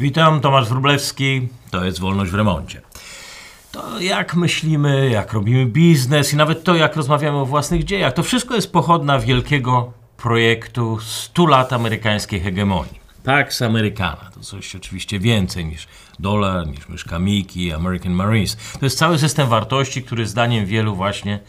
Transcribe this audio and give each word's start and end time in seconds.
Witam, 0.00 0.40
Tomasz 0.40 0.68
Wróblewski, 0.68 1.48
to 1.70 1.84
jest 1.84 2.00
Wolność 2.00 2.30
w 2.30 2.34
Remoncie. 2.34 2.82
To 3.72 4.00
jak 4.00 4.34
myślimy, 4.34 5.10
jak 5.10 5.32
robimy 5.32 5.66
biznes 5.66 6.32
i 6.32 6.36
nawet 6.36 6.64
to, 6.64 6.74
jak 6.74 6.96
rozmawiamy 6.96 7.38
o 7.38 7.46
własnych 7.46 7.84
dziejach, 7.84 8.12
to 8.12 8.22
wszystko 8.22 8.54
jest 8.54 8.72
pochodna 8.72 9.18
wielkiego 9.18 9.92
projektu 10.16 10.98
100 11.00 11.46
lat 11.46 11.72
amerykańskiej 11.72 12.40
hegemonii. 12.40 13.00
Pax 13.24 13.62
Americana 13.62 14.30
to 14.34 14.40
coś 14.40 14.76
oczywiście 14.76 15.18
więcej 15.18 15.64
niż 15.64 15.88
dolar, 16.18 16.66
niż 16.66 16.88
myszka 16.88 17.18
Miki, 17.18 17.72
American 17.72 18.12
Marines. 18.12 18.56
To 18.80 18.86
jest 18.86 18.98
cały 18.98 19.18
system 19.18 19.48
wartości, 19.48 20.02
który 20.02 20.26
zdaniem 20.26 20.66
wielu 20.66 20.94
właśnie, 20.94 21.40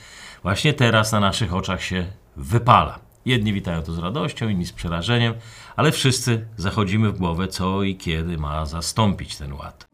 właśnie 0.44 0.74
teraz 0.74 1.12
na 1.12 1.20
naszych 1.20 1.54
oczach 1.54 1.84
się 1.84 2.06
wypala. 2.38 3.09
Jedni 3.30 3.54
witają 3.54 3.84
to 3.84 3.94
z 3.94 4.00
radością, 4.00 4.50
inni 4.50 4.66
z 4.66 4.72
przerażeniem, 4.72 5.34
ale 5.76 5.92
wszyscy 5.92 6.46
zachodzimy 6.58 7.12
w 7.12 7.18
głowę, 7.18 7.48
co 7.48 7.84
i 7.84 7.96
kiedy 7.96 8.38
ma 8.38 8.66
zastąpić 8.66 9.38
ten 9.38 9.54
ład. 9.54 9.88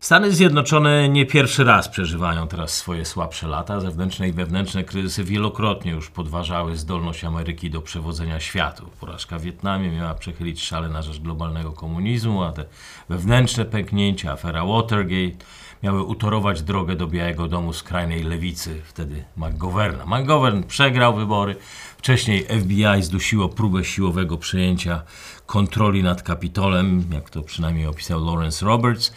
Stany 0.00 0.32
Zjednoczone 0.32 1.08
nie 1.08 1.26
pierwszy 1.26 1.64
raz 1.64 1.88
przeżywają 1.88 2.48
teraz 2.48 2.74
swoje 2.74 3.04
słabsze 3.04 3.48
lata. 3.48 3.80
Zewnętrzne 3.80 4.28
i 4.28 4.32
wewnętrzne 4.32 4.84
kryzysy 4.84 5.24
wielokrotnie 5.24 5.92
już 5.92 6.10
podważały 6.10 6.76
zdolność 6.76 7.24
Ameryki 7.24 7.70
do 7.70 7.82
przewodzenia 7.82 8.40
światu. 8.40 8.90
Porażka 9.00 9.38
w 9.38 9.42
Wietnamie 9.42 9.90
miała 9.90 10.14
przechylić 10.14 10.62
szale 10.62 10.88
na 10.88 11.02
rzecz 11.02 11.18
globalnego 11.18 11.72
komunizmu, 11.72 12.42
a 12.42 12.52
te 12.52 12.64
wewnętrzne 13.08 13.64
pęknięcia, 13.64 14.32
afera 14.32 14.64
Watergate, 14.64 15.44
miały 15.82 16.02
utorować 16.02 16.62
drogę 16.62 16.96
do 16.96 17.06
Białego 17.06 17.48
Domu 17.48 17.72
skrajnej 17.72 18.22
lewicy, 18.22 18.80
wtedy 18.84 19.24
McGoverna. 19.36 20.06
McGovern 20.06 20.62
przegrał 20.62 21.14
wybory. 21.14 21.56
Wcześniej 21.98 22.46
FBI 22.60 23.02
zdusiło 23.02 23.48
próbę 23.48 23.84
siłowego 23.84 24.38
przejęcia 24.38 25.02
kontroli 25.46 26.02
nad 26.02 26.22
Kapitolem, 26.22 27.04
jak 27.12 27.30
to 27.30 27.42
przynajmniej 27.42 27.86
opisał 27.86 28.24
Lawrence 28.24 28.66
Roberts. 28.66 29.12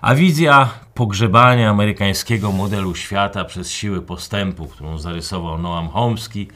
A 0.00 0.14
wizja 0.14 0.68
pogrzebania 0.94 1.70
amerykańskiego 1.70 2.52
modelu 2.52 2.94
świata 2.94 3.44
przez 3.44 3.70
siły 3.70 4.02
postępu, 4.02 4.66
którą 4.66 4.98
zarysował 4.98 5.58
Noam 5.58 5.88
Chomsky, 5.88 6.48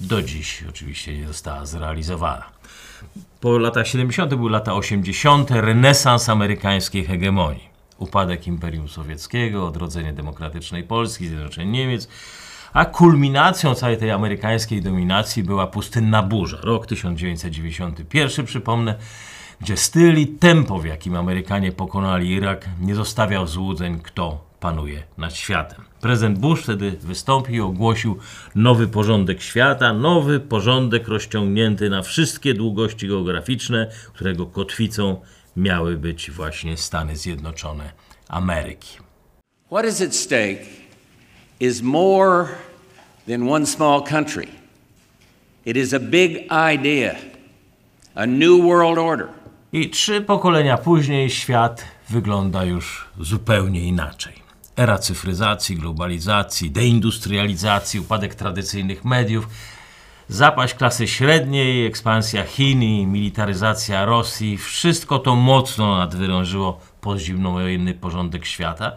do 0.00 0.22
dziś 0.22 0.64
oczywiście 0.68 1.18
nie 1.18 1.26
została 1.26 1.66
zrealizowana. 1.66 2.44
Po 3.40 3.58
latach 3.58 3.88
70. 3.88 4.34
były 4.34 4.50
lata 4.50 4.74
80. 4.74 5.50
renesans 5.50 6.28
amerykańskiej 6.28 7.04
hegemonii. 7.04 7.73
Upadek 7.98 8.46
Imperium 8.46 8.88
Sowieckiego, 8.88 9.66
odrodzenie 9.66 10.12
demokratycznej 10.12 10.84
Polski, 10.84 11.28
zjednoczenie 11.28 11.72
Niemiec, 11.72 12.08
a 12.72 12.84
kulminacją 12.84 13.74
całej 13.74 13.96
tej 13.96 14.10
amerykańskiej 14.10 14.82
dominacji 14.82 15.42
była 15.42 15.66
pustynna 15.66 16.22
burza. 16.22 16.58
Rok 16.62 16.86
1991, 16.86 18.46
przypomnę, 18.46 18.94
gdzie 19.60 19.76
styl 19.76 20.18
i 20.18 20.26
tempo, 20.26 20.78
w 20.78 20.86
jakim 20.86 21.16
Amerykanie 21.16 21.72
pokonali 21.72 22.30
Irak, 22.30 22.68
nie 22.80 22.94
zostawiał 22.94 23.46
złudzeń, 23.46 24.00
kto 24.02 24.44
panuje 24.60 25.02
nad 25.18 25.34
światem. 25.36 25.84
Prezydent 26.00 26.38
Bush 26.38 26.62
wtedy 26.62 26.90
wystąpił 26.90 27.54
i 27.54 27.60
ogłosił 27.60 28.18
nowy 28.54 28.88
porządek 28.88 29.42
świata, 29.42 29.92
nowy 29.92 30.40
porządek 30.40 31.08
rozciągnięty 31.08 31.90
na 31.90 32.02
wszystkie 32.02 32.54
długości 32.54 33.08
geograficzne, 33.08 33.90
którego 34.12 34.46
kotwicą 34.46 35.20
miały 35.56 35.96
być 35.96 36.30
właśnie 36.30 36.76
Stany 36.76 37.16
Zjednoczone 37.16 37.92
Ameryki. 38.28 38.98
What 39.66 39.84
is 39.86 40.02
at 40.02 40.14
stake 40.14 40.64
is 41.60 41.82
more 41.82 42.48
than 43.28 43.48
one 43.48 43.66
small 43.66 44.02
country. 44.02 44.46
It 45.66 45.76
is 45.76 45.94
a 45.94 46.00
big 46.00 46.36
idea, 46.74 47.14
a 48.14 48.26
new 48.26 48.62
world 48.62 48.98
order. 48.98 49.28
I 49.72 49.90
trzy 49.90 50.20
pokolenia 50.20 50.78
później 50.78 51.30
świat 51.30 51.84
wygląda 52.08 52.64
już 52.64 53.08
zupełnie 53.20 53.80
inaczej. 53.80 54.32
Era 54.76 54.98
cyfryzacji, 54.98 55.76
globalizacji, 55.76 56.70
deindustrializacji, 56.70 58.00
upadek 58.00 58.34
tradycyjnych 58.34 59.04
mediów, 59.04 59.48
zapaść 60.28 60.74
klasy 60.74 61.08
średniej, 61.08 61.86
ekspansja 61.86 62.44
Chin 62.44 62.82
i 62.82 63.06
militaryzacja 63.06 64.04
Rosji 64.04 64.58
wszystko 64.58 65.18
to 65.18 65.36
mocno 65.36 65.98
nadwyrężyło 65.98 66.80
pozimnowojenny 67.00 67.94
porządek 67.94 68.46
świata. 68.46 68.92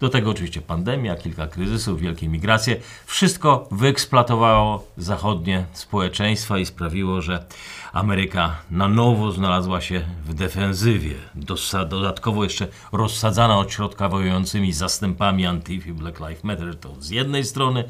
Do 0.00 0.08
tego 0.08 0.30
oczywiście 0.30 0.60
pandemia, 0.62 1.16
kilka 1.16 1.46
kryzysów, 1.46 2.00
wielkie 2.00 2.28
migracje. 2.28 2.76
Wszystko 3.06 3.68
wyeksploatowało 3.70 4.84
zachodnie 4.96 5.64
społeczeństwa 5.72 6.58
i 6.58 6.66
sprawiło, 6.66 7.22
że 7.22 7.44
Ameryka 7.92 8.56
na 8.70 8.88
nowo 8.88 9.32
znalazła 9.32 9.80
się 9.80 10.02
w 10.24 10.34
defensywie. 10.34 11.14
Dodatkowo 11.88 12.44
jeszcze 12.44 12.68
rozsadzana 12.92 13.58
od 13.58 13.72
środka 13.72 14.08
wojującymi 14.08 14.72
zastępami 14.72 15.46
Antifa 15.46 15.92
Black 15.92 16.20
Lives 16.20 16.44
Matter 16.44 16.76
to 16.76 16.94
z 17.00 17.10
jednej 17.10 17.44
strony 17.44 17.84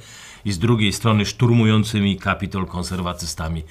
i 0.44 0.52
z 0.52 0.58
drugiej 0.58 0.92
strony 0.92 1.26
szturmującymi 1.26 2.16
Kapitol 2.16 2.66
konserwatystami 2.66 3.62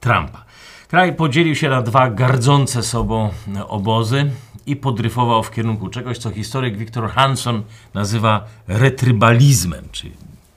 Trumpa. 0.00 0.44
Kraj 0.88 1.16
podzielił 1.16 1.54
się 1.54 1.68
na 1.68 1.82
dwa 1.82 2.10
gardzące 2.10 2.82
sobą 2.82 3.30
obozy 3.68 4.30
i 4.66 4.76
podryfował 4.76 5.42
w 5.42 5.50
kierunku 5.50 5.88
czegoś, 5.88 6.18
co 6.18 6.30
historyk 6.30 6.76
Victor 6.76 7.10
Hanson 7.10 7.62
nazywa 7.94 8.44
retrybalizmem, 8.68 9.84
czyli 9.92 10.12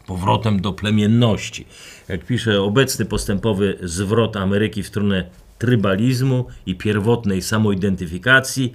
powrotem 0.06 0.62
do 0.62 0.74
plemienności. 0.74 1.66
Jak 2.08 2.26
pisze, 2.26 2.62
obecny 2.62 3.06
postępowy 3.06 3.78
zwrot 3.84 4.36
Ameryki 4.36 4.84
w 4.84 4.88
stronę 4.88 5.30
trybalizmu 5.58 6.46
i 6.66 6.76
pierwotnej 6.76 7.42
samoidentyfikacji, 7.42 8.74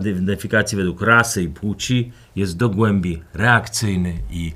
identyfikacji 0.00 0.78
według 0.78 1.02
rasy 1.02 1.42
i 1.42 1.48
płci, 1.48 2.12
jest 2.36 2.56
do 2.56 2.68
głębi 2.68 3.22
reakcyjny 3.34 4.18
i 4.30 4.52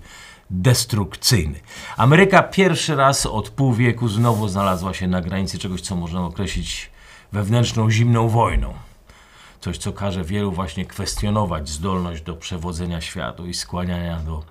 destrukcyjny. 0.51 1.61
Ameryka 1.97 2.43
pierwszy 2.43 2.97
raz 2.97 3.27
od 3.27 3.51
pół 3.51 3.73
wieku 3.73 4.09
znowu 4.09 4.49
znalazła 4.49 4.95
się 4.95 5.09
na 5.09 5.21
granicy 5.21 5.59
czegoś, 5.59 5.81
co 5.81 5.97
można 5.97 6.25
określić 6.25 6.91
wewnętrzną 7.33 7.91
zimną 7.91 8.29
wojną. 8.29 8.75
Coś, 9.61 9.79
co 9.79 9.93
każe 9.93 10.25
wielu 10.25 10.53
właśnie 10.53 10.87
kwestionować 10.87 11.69
zdolność 11.69 12.23
do 12.23 12.35
przewodzenia 12.37 13.01
światu 13.01 13.47
i 13.47 13.55
skłaniania 13.55 14.19
do 14.19 14.43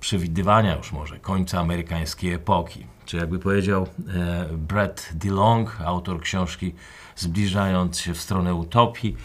przewidywania 0.00 0.76
już 0.76 0.92
może 0.92 1.18
końca 1.18 1.60
amerykańskiej 1.60 2.32
epoki. 2.32 2.86
Czy 3.04 3.16
jakby 3.16 3.38
powiedział 3.38 3.86
e, 4.08 4.48
Brett 4.56 5.10
DeLong, 5.14 5.78
autor 5.80 6.20
książki 6.20 6.74
Zbliżając 7.16 8.00
się 8.00 8.14
w 8.14 8.20
stronę 8.20 8.54
utopii, 8.54 9.16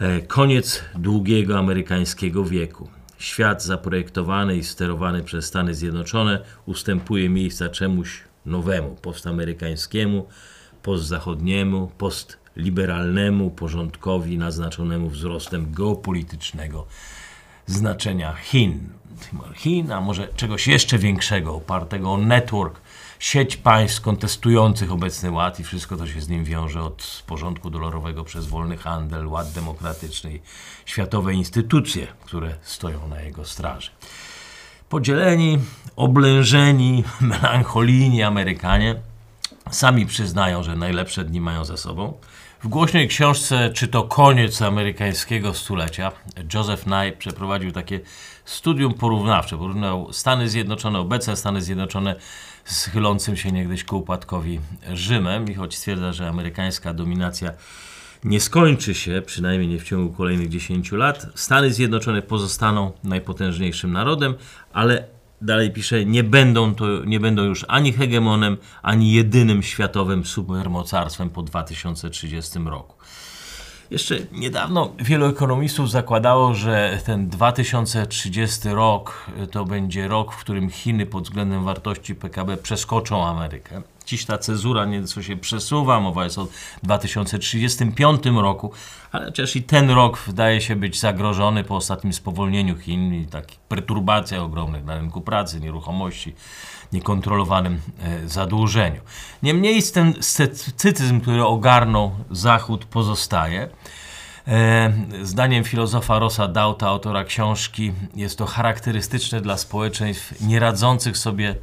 e, 0.00 0.20
koniec 0.20 0.84
długiego 0.94 1.58
amerykańskiego 1.58 2.44
wieku. 2.44 2.88
Świat 3.18 3.62
zaprojektowany 3.62 4.56
i 4.56 4.64
sterowany 4.64 5.22
przez 5.22 5.44
Stany 5.44 5.74
Zjednoczone 5.74 6.44
ustępuje 6.66 7.28
miejsca 7.28 7.68
czemuś 7.68 8.22
nowemu, 8.46 8.96
postamerykańskiemu, 9.02 10.26
postzachodniemu, 10.82 11.92
postliberalnemu 11.98 13.50
porządkowi 13.50 14.38
naznaczonemu 14.38 15.08
wzrostem 15.08 15.72
geopolitycznego 15.72 16.86
znaczenia 17.66 18.34
Chin. 18.34 18.88
Chin, 19.54 19.92
a 19.92 20.00
może 20.00 20.28
czegoś 20.28 20.66
jeszcze 20.66 20.98
większego, 20.98 21.54
opartego 21.54 22.12
o 22.12 22.18
network, 22.18 22.80
sieć 23.18 23.56
państw 23.56 24.00
kontestujących 24.00 24.92
obecny 24.92 25.30
ład 25.30 25.60
i 25.60 25.64
wszystko 25.64 25.96
to 25.96 26.06
się 26.06 26.20
z 26.20 26.28
nim 26.28 26.44
wiąże 26.44 26.82
od 26.82 27.22
porządku 27.26 27.70
dolarowego 27.70 28.24
przez 28.24 28.46
wolny 28.46 28.76
handel, 28.76 29.26
ład 29.26 29.52
demokratyczny, 29.52 30.38
światowe 30.86 31.34
instytucje, 31.34 32.06
które 32.24 32.54
stoją 32.62 33.08
na 33.08 33.20
jego 33.20 33.44
straży. 33.44 33.90
Podzieleni, 34.88 35.58
oblężeni, 35.96 37.04
melancholijni 37.20 38.22
Amerykanie 38.22 38.96
sami 39.70 40.06
przyznają, 40.06 40.62
że 40.62 40.76
najlepsze 40.76 41.24
dni 41.24 41.40
mają 41.40 41.64
za 41.64 41.76
sobą. 41.76 42.12
W 42.62 42.68
głośnej 42.68 43.08
książce 43.08 43.70
Czy 43.72 43.88
to 43.88 44.02
koniec 44.02 44.62
amerykańskiego 44.62 45.54
stulecia 45.54 46.12
Joseph 46.54 46.86
Nye 46.86 47.12
przeprowadził 47.18 47.72
takie 47.72 48.00
studium 48.44 48.94
porównawcze. 48.94 49.58
Porównał 49.58 50.12
Stany 50.12 50.48
Zjednoczone, 50.48 50.98
obecne 50.98 51.36
Stany 51.36 51.62
Zjednoczone 51.62 52.16
z 52.68 52.84
chylącym 52.84 53.36
się 53.36 53.52
niegdyś 53.52 53.84
ku 53.84 53.98
upadkowi 53.98 54.60
Rzymem 54.92 55.50
i 55.50 55.54
choć 55.54 55.76
stwierdza, 55.76 56.12
że 56.12 56.28
amerykańska 56.28 56.94
dominacja 56.94 57.52
nie 58.24 58.40
skończy 58.40 58.94
się, 58.94 59.22
przynajmniej 59.26 59.68
nie 59.68 59.78
w 59.78 59.84
ciągu 59.84 60.14
kolejnych 60.14 60.48
10 60.48 60.92
lat, 60.92 61.26
Stany 61.34 61.72
Zjednoczone 61.72 62.22
pozostaną 62.22 62.92
najpotężniejszym 63.04 63.92
narodem, 63.92 64.34
ale 64.72 65.04
dalej 65.42 65.70
pisze, 65.70 66.04
nie 66.04 66.24
będą, 66.24 66.74
to, 66.74 67.04
nie 67.04 67.20
będą 67.20 67.44
już 67.44 67.64
ani 67.68 67.92
hegemonem, 67.92 68.56
ani 68.82 69.12
jedynym 69.12 69.62
światowym 69.62 70.24
supermocarstwem 70.24 71.30
po 71.30 71.42
2030 71.42 72.58
roku. 72.58 72.97
Jeszcze 73.90 74.16
niedawno 74.32 74.92
wielu 74.98 75.26
ekonomistów 75.26 75.90
zakładało, 75.90 76.54
że 76.54 76.98
ten 77.04 77.28
2030 77.28 78.68
rok 78.68 79.26
to 79.50 79.64
będzie 79.64 80.08
rok, 80.08 80.32
w 80.32 80.40
którym 80.40 80.70
Chiny 80.70 81.06
pod 81.06 81.24
względem 81.24 81.64
wartości 81.64 82.14
PKB 82.14 82.56
przeskoczą 82.56 83.26
Amerykę. 83.26 83.82
Dziś 84.08 84.24
ta 84.24 84.38
cezura 84.38 84.84
nieco 84.84 85.22
się 85.22 85.36
przesuwa, 85.36 86.00
mowa 86.00 86.24
jest 86.24 86.38
o 86.38 86.48
2035 86.82 88.26
roku, 88.26 88.72
ale 89.12 89.24
chociaż 89.24 89.56
i 89.56 89.62
ten 89.62 89.90
rok 89.90 90.18
wydaje 90.26 90.60
się 90.60 90.76
być 90.76 91.00
zagrożony 91.00 91.64
po 91.64 91.76
ostatnim 91.76 92.12
spowolnieniu 92.12 92.78
Chin 92.78 93.14
i 93.14 93.26
takich 93.26 93.58
perturbacjach 93.58 94.42
ogromnych 94.42 94.84
na 94.84 94.98
rynku 94.98 95.20
pracy, 95.20 95.60
nieruchomości, 95.60 96.34
niekontrolowanym 96.92 97.80
e, 98.02 98.28
zadłużeniu. 98.28 99.00
Niemniej 99.42 99.82
ten 99.82 100.14
sceptycyzm, 100.20 101.20
który 101.20 101.44
ogarnął 101.44 102.10
Zachód, 102.30 102.84
pozostaje. 102.84 103.68
E, 104.48 104.92
zdaniem 105.22 105.64
filozofa 105.64 106.18
Rosa 106.18 106.48
Dauta, 106.48 106.88
autora 106.88 107.24
książki, 107.24 107.92
jest 108.16 108.38
to 108.38 108.46
charakterystyczne 108.46 109.40
dla 109.40 109.56
społeczeństw 109.56 110.40
nieradzących 110.40 111.18
sobie 111.18 111.54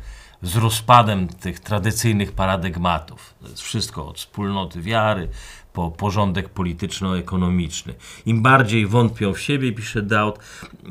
z 0.42 0.56
rozpadem 0.56 1.28
tych 1.28 1.60
tradycyjnych 1.60 2.32
paradygmatów. 2.32 3.34
To 3.42 3.48
jest 3.48 3.62
wszystko 3.62 4.08
od 4.08 4.18
wspólnoty 4.18 4.82
wiary 4.82 5.30
po 5.74 5.92
porządek 5.92 6.50
polityczno-ekonomiczny. 6.50 7.94
Im 8.26 8.42
bardziej 8.42 8.88
wątpią 8.88 9.34
w 9.34 9.40
siebie, 9.40 9.72
pisze 9.72 10.02
Daut, 10.02 10.40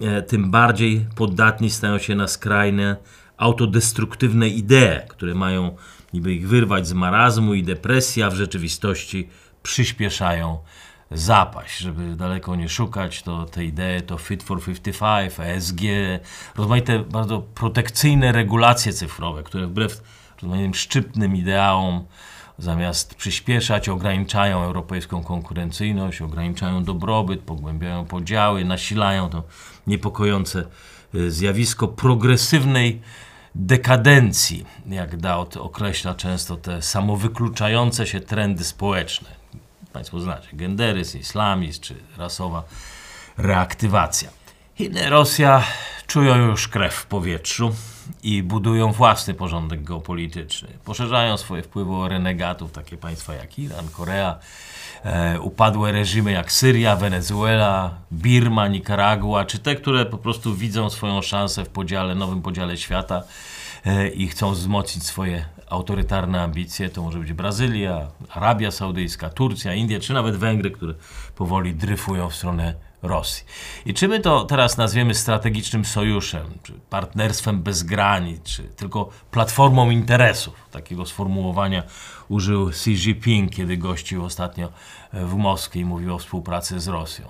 e, 0.02 0.23
tym 0.23 0.50
bardziej 0.50 1.06
podatni 1.17 1.70
stają 1.70 1.99
się 1.99 2.14
na 2.14 2.29
skrajne, 2.29 2.96
autodestruktywne 3.37 4.49
idee, 4.49 5.00
które 5.08 5.35
mają 5.35 5.76
niby 6.12 6.32
ich 6.32 6.49
wyrwać 6.49 6.88
z 6.88 6.93
marazmu 6.93 7.55
i 7.55 7.62
depresji, 7.62 8.23
a 8.23 8.31
w 8.31 8.35
rzeczywistości 8.35 9.29
przyspieszają 9.62 10.58
zapaść, 11.10 11.78
żeby 11.78 12.16
daleko 12.16 12.56
nie 12.56 12.68
szukać, 12.68 13.22
to 13.22 13.46
te 13.46 13.64
idee 13.64 14.02
to 14.06 14.18
Fit 14.18 14.42
for 14.42 14.64
55, 14.64 15.32
ESG, 15.38 15.80
rozmaite 16.56 16.98
bardzo 16.98 17.40
protekcyjne 17.40 18.32
regulacje 18.32 18.92
cyfrowe, 18.92 19.42
które 19.42 19.66
wbrew 19.66 20.02
rozmaitym 20.42 20.74
szczytnym 20.74 21.36
ideałom 21.36 22.04
zamiast 22.58 23.14
przyspieszać, 23.14 23.88
ograniczają 23.88 24.62
europejską 24.62 25.22
konkurencyjność, 25.22 26.22
ograniczają 26.22 26.84
dobrobyt, 26.84 27.40
pogłębiają 27.40 28.04
podziały, 28.04 28.64
nasilają 28.64 29.28
to 29.28 29.42
niepokojące 29.86 30.64
y, 31.14 31.30
zjawisko 31.30 31.88
progresywnej 31.88 33.00
dekadencji, 33.54 34.64
jak 34.86 35.16
Daut 35.16 35.56
określa 35.56 36.14
często 36.14 36.56
te 36.56 36.82
samowykluczające 36.82 38.06
się 38.06 38.20
trendy 38.20 38.64
społeczne. 38.64 39.44
Państwo 39.94 40.20
znacie, 40.20 40.49
genderyzm, 40.52 41.19
islamizm 41.19 41.81
czy 41.81 41.94
rasowa 42.17 42.62
reaktywacja. 43.38 44.31
Chiny, 44.75 45.11
Rosja 45.11 45.64
czują 46.06 46.37
już 46.37 46.69
krew 46.69 46.94
w 46.94 47.06
powietrzu 47.06 47.75
i 48.23 48.43
budują 48.43 48.93
własny 48.93 49.35
porządek 49.35 49.85
geopolityczny. 49.85 50.69
Poszerzają 50.85 51.37
swoje 51.37 51.62
wpływy 51.62 51.93
o 51.93 52.08
renegatów, 52.08 52.73
takie 52.73 52.96
państwa 52.96 53.35
jak 53.35 53.58
Iran, 53.58 53.88
Korea, 53.88 54.38
e, 55.05 55.41
upadłe 55.41 55.93
reżimy 55.93 56.32
jak 56.32 56.52
Syria, 56.52 56.97
Wenezuela, 56.97 57.94
Birma, 58.12 58.69
Nikaragua, 58.69 59.44
czy 59.44 59.58
te, 59.58 59.76
które 59.76 60.06
po 60.06 60.19
prostu 60.19 60.55
widzą 60.55 60.90
swoją 60.90 61.23
szansę 61.23 61.64
w 61.64 61.69
podziale, 61.69 62.14
nowym 62.14 62.43
podziale 62.43 62.76
świata 62.76 63.23
e, 63.87 64.08
i 64.08 64.29
chcą 64.29 64.52
wzmocnić 64.52 65.06
swoje 65.06 65.44
autorytarne 65.70 66.43
ambicje. 66.43 66.88
To 66.88 67.02
może 67.02 67.19
być 67.19 67.32
Brazylia, 67.32 68.06
Arabia 68.31 68.70
Saudyjska, 68.70 69.31
Turcja, 69.31 69.75
Indie, 69.75 70.00
czy 70.00 70.12
nawet 70.12 70.37
Węgry, 70.37 70.70
które 70.70 70.94
powoli 71.37 71.75
dryfują 71.75 72.31
w 72.31 72.34
stronę 72.34 72.75
Rosji. 73.02 73.44
I 73.87 73.94
czy 73.94 74.08
my 74.08 74.20
to 74.20 74.44
teraz 74.44 74.76
nazwiemy 74.76 75.14
strategicznym 75.14 75.84
sojuszem, 75.84 76.46
czy 76.62 76.72
partnerstwem 76.90 77.62
bez 77.62 77.82
granic, 77.82 78.43
czy 78.43 78.62
tylko 78.62 79.08
platformą 79.31 79.90
interesów? 79.90 80.55
Takiego 80.70 81.06
sformułowania 81.06 81.82
użył 82.28 82.69
Xi 82.69 82.90
Jinping, 82.90 83.55
kiedy 83.55 83.76
gościł 83.76 84.25
ostatnio 84.25 84.69
w 85.12 85.34
Moskwie 85.34 85.81
i 85.81 85.84
mówił 85.84 86.14
o 86.14 86.19
współpracy 86.19 86.81
z 86.81 86.88
Rosją. 86.88 87.28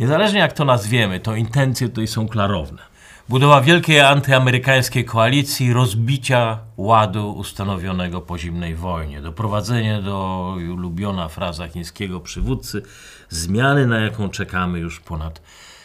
Niezależnie 0.00 0.40
jak 0.40 0.52
to 0.52 0.64
nazwiemy, 0.64 1.20
to 1.20 1.36
intencje 1.36 1.88
tutaj 1.88 2.06
są 2.06 2.28
klarowne. 2.28 2.91
Budowa 3.32 3.60
wielkiej 3.60 4.00
antyamerykańskiej 4.00 5.04
koalicji, 5.04 5.72
rozbicia 5.72 6.58
ładu 6.76 7.32
ustanowionego 7.32 8.20
po 8.20 8.38
zimnej 8.38 8.74
wojnie, 8.74 9.20
doprowadzenie 9.20 10.02
do 10.02 10.56
ulubiona 10.72 11.28
fraza 11.28 11.68
chińskiego 11.68 12.20
przywódcy 12.20 12.82
zmiany, 13.28 13.86
na 13.86 14.00
jaką 14.00 14.28
czekamy 14.28 14.78
już 14.78 15.00
ponad 15.00 15.42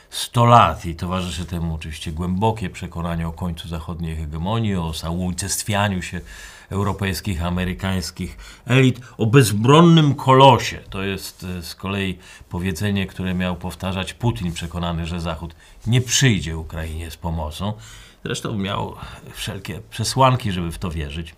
100 0.10 0.46
lat. 0.46 0.86
I 0.86 0.96
towarzyszy 0.96 1.46
temu 1.46 1.76
oczywiście 1.76 2.12
głębokie 2.12 2.70
przekonanie 2.70 3.28
o 3.28 3.32
końcu 3.32 3.68
zachodniej 3.68 4.16
hegemonii, 4.16 4.76
o 4.76 4.94
samoуnicestwianiu 4.94 6.02
się 6.02 6.22
europejskich, 6.70 7.44
amerykańskich 7.44 8.38
elit, 8.66 9.00
o 9.18 9.26
bezbronnym 9.26 10.16
kolosie. 10.16 10.78
To 10.90 11.04
jest 11.04 11.44
e, 11.44 11.64
z 11.64 11.76
kolei 11.76 12.18
powiedzenie, 12.50 13.08
które 13.08 13.34
miał 13.34 13.56
powtarzać 13.56 14.14
Putin, 14.14 14.52
przekonany, 14.52 15.06
że 15.06 15.22
Zachód 15.22 15.56
nie 15.88 16.02
przyjdzie 16.02 16.58
Ukrainie 16.58 17.12
z 17.12 17.18
pomocą. 17.18 17.74
Zresztą 18.26 18.58
miał 18.58 18.96
wszelkie 19.34 19.82
przesłanki, 19.90 20.52
żeby 20.52 20.72
w 20.72 20.78
to 20.78 20.92
wierzyć. 20.92 21.36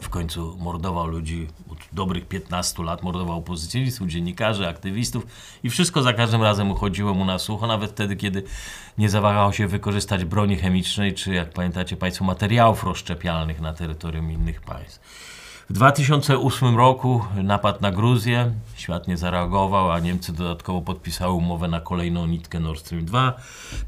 W 0.00 0.08
końcu 0.08 0.56
mordował 0.60 1.06
ludzi 1.06 1.48
od 1.70 1.78
dobrych 1.92 2.28
15 2.28 2.82
lat, 2.82 3.02
mordował 3.02 3.38
opozycjonistów, 3.38 4.08
dziennikarzy, 4.08 4.68
aktywistów 4.68 5.26
i 5.62 5.70
wszystko 5.70 6.02
za 6.02 6.12
każdym 6.12 6.42
razem 6.42 6.70
uchodziło 6.70 7.14
mu 7.14 7.24
na 7.24 7.38
sucho, 7.38 7.66
nawet 7.66 7.90
wtedy, 7.90 8.16
kiedy 8.16 8.42
nie 8.98 9.10
zawahał 9.10 9.52
się 9.52 9.66
wykorzystać 9.66 10.24
broni 10.24 10.56
chemicznej, 10.56 11.14
czy 11.14 11.34
jak 11.34 11.50
pamiętacie 11.50 11.96
Państwo, 11.96 12.24
materiałów 12.24 12.84
rozszczepialnych 12.84 13.60
na 13.60 13.72
terytorium 13.72 14.32
innych 14.32 14.60
państw. 14.60 15.00
W 15.70 15.74
2008 15.74 16.76
roku 16.76 17.24
napad 17.42 17.80
na 17.80 17.92
Gruzję, 17.92 18.52
świat 18.74 19.08
nie 19.08 19.16
zareagował, 19.16 19.92
a 19.92 20.00
Niemcy 20.00 20.32
dodatkowo 20.32 20.80
podpisały 20.80 21.32
umowę 21.32 21.68
na 21.68 21.80
kolejną 21.80 22.26
nitkę 22.26 22.60
Nord 22.60 22.80
Stream 22.80 23.04
2. 23.04 23.32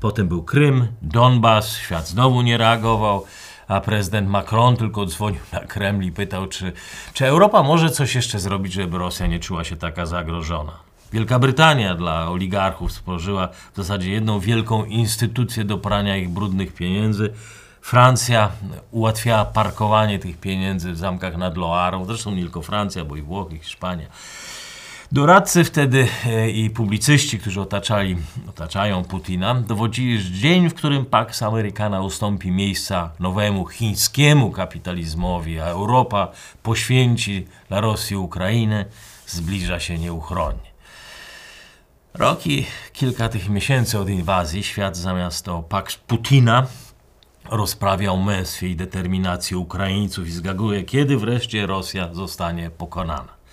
Potem 0.01 0.29
był 0.29 0.43
Krym, 0.43 0.87
Donbas, 1.03 1.77
świat 1.77 2.09
znowu 2.09 2.43
nie 2.43 2.57
reagował 2.57 3.25
a 3.69 3.81
prezydent 3.81 4.29
Macron 4.29 4.77
tylko 4.77 5.07
dzwonił 5.07 5.41
na 5.53 5.61
Kreml 5.61 6.05
i 6.05 6.13
pytał, 6.13 6.47
czy, 6.47 6.73
czy 7.15 7.27
Europa 7.27 7.63
może 7.63 7.91
coś 7.91 8.15
jeszcze 8.15 8.39
zrobić, 8.39 8.73
żeby 8.73 8.99
Rosja 8.99 9.27
nie 9.27 9.41
czuła 9.41 9.65
się 9.65 9.77
taka 9.77 10.07
zagrożona. 10.07 10.73
Wielka 11.13 11.39
Brytania 11.39 11.95
dla 11.95 12.31
oligarchów 12.31 12.93
stworzyła 12.93 13.49
w 13.73 13.77
zasadzie 13.77 14.11
jedną 14.11 14.41
wielką 14.41 14.85
instytucję 14.85 15.65
do 15.65 15.79
prania 15.79 16.17
ich 16.17 16.29
brudnych 16.29 16.75
pieniędzy. 16.75 17.33
Francja 17.81 18.51
ułatwiała 18.91 19.45
parkowanie 19.45 20.19
tych 20.19 20.41
pieniędzy 20.41 20.93
w 20.93 20.99
zamkach 20.99 21.37
nad 21.37 21.57
Loarą, 21.57 22.05
zresztą 22.05 22.31
nie 22.31 22.43
tylko 22.43 22.63
Francja, 22.63 23.05
bo 23.05 23.17
i 23.17 23.23
Włochy, 23.23 23.59
Hiszpania. 23.59 24.07
Doradcy 25.13 25.65
wtedy 25.65 26.09
e, 26.27 26.51
i 26.51 26.71
publicyści, 26.71 27.39
którzy 27.39 27.61
otaczali, 27.61 28.17
otaczają 28.49 29.05
Putina, 29.05 29.55
dowodzili, 29.55 30.21
że 30.21 30.33
dzień, 30.33 30.69
w 30.69 30.75
którym 30.75 31.07
Pax 31.07 31.43
Amerykana 31.43 32.03
ustąpi 32.03 32.51
miejsca 32.51 33.11
nowemu 33.21 33.67
chińskiemu 33.67 34.51
kapitalizmowi, 34.51 35.61
a 35.61 35.65
Europa 35.65 36.33
poświęci 36.63 37.47
dla 37.69 37.81
Rosji 37.81 38.17
Ukrainę, 38.17 38.85
zbliża 39.27 39.81
się 39.81 39.99
nieuchronnie. 39.99 40.75
Roki, 42.15 42.67
kilka 42.93 43.29
tych 43.29 43.49
miesięcy 43.49 43.99
od 43.99 44.09
inwazji, 44.09 44.63
świat 44.63 44.97
zamiast 44.97 45.49
o 45.49 45.63
Pax 45.63 45.97
Putina 45.97 46.67
rozprawiał 47.51 48.23
męstwie 48.23 48.69
i 48.69 48.77
determinację 48.77 49.59
Ukraińców 49.59 50.27
i 50.27 50.31
zgaguje, 50.31 50.83
kiedy 50.83 51.17
wreszcie 51.17 51.67
Rosja 51.67 52.15
zostanie 52.15 52.71
pokonana. 52.71 53.44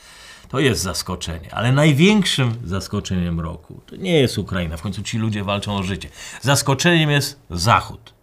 To 0.51 0.59
jest 0.59 0.81
zaskoczenie, 0.81 1.53
ale 1.53 1.71
największym 1.71 2.55
zaskoczeniem 2.63 3.39
roku 3.39 3.81
to 3.85 3.95
nie 3.95 4.19
jest 4.19 4.37
Ukraina. 4.37 4.77
W 4.77 4.81
końcu 4.81 5.03
ci 5.03 5.17
ludzie 5.17 5.43
walczą 5.43 5.75
o 5.75 5.83
życie. 5.83 6.09
Zaskoczeniem 6.41 7.09
jest 7.09 7.39
Zachód. 7.49 8.13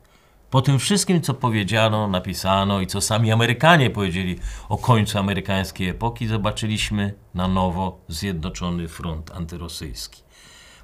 Po 0.51 0.63
tym 0.63 0.79
wszystkim, 0.79 1.21
co 1.21 1.35
powiedziano, 1.35 2.09
napisano 2.09 2.81
i 2.81 2.87
co 2.87 3.01
sami 3.01 3.33
Amerykanie 3.33 3.91
powiedzieli 3.91 4.39
o 4.69 4.79
końcu 4.79 5.19
amerykańskiej 5.19 5.89
epoki, 5.89 6.27
zobaczyliśmy 6.27 7.15
na 7.35 7.49
nowo 7.49 8.01
zjednoczony 8.09 8.89
front 8.89 9.31
antyrosyjski. 9.31 10.23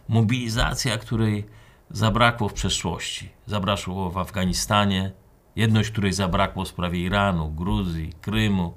Mobilizacja, 0.08 0.98
której 0.98 1.46
zabrakło 1.90 2.48
w 2.48 2.52
przeszłości. 2.52 3.28
Zabrakło 3.46 4.10
w 4.10 4.18
Afganistanie, 4.18 5.12
jedność, 5.56 5.90
której 5.90 6.12
zabrakło 6.12 6.64
w 6.64 6.68
sprawie 6.68 7.00
Iranu, 7.00 7.50
Gruzji, 7.50 8.12
Krymu, 8.20 8.74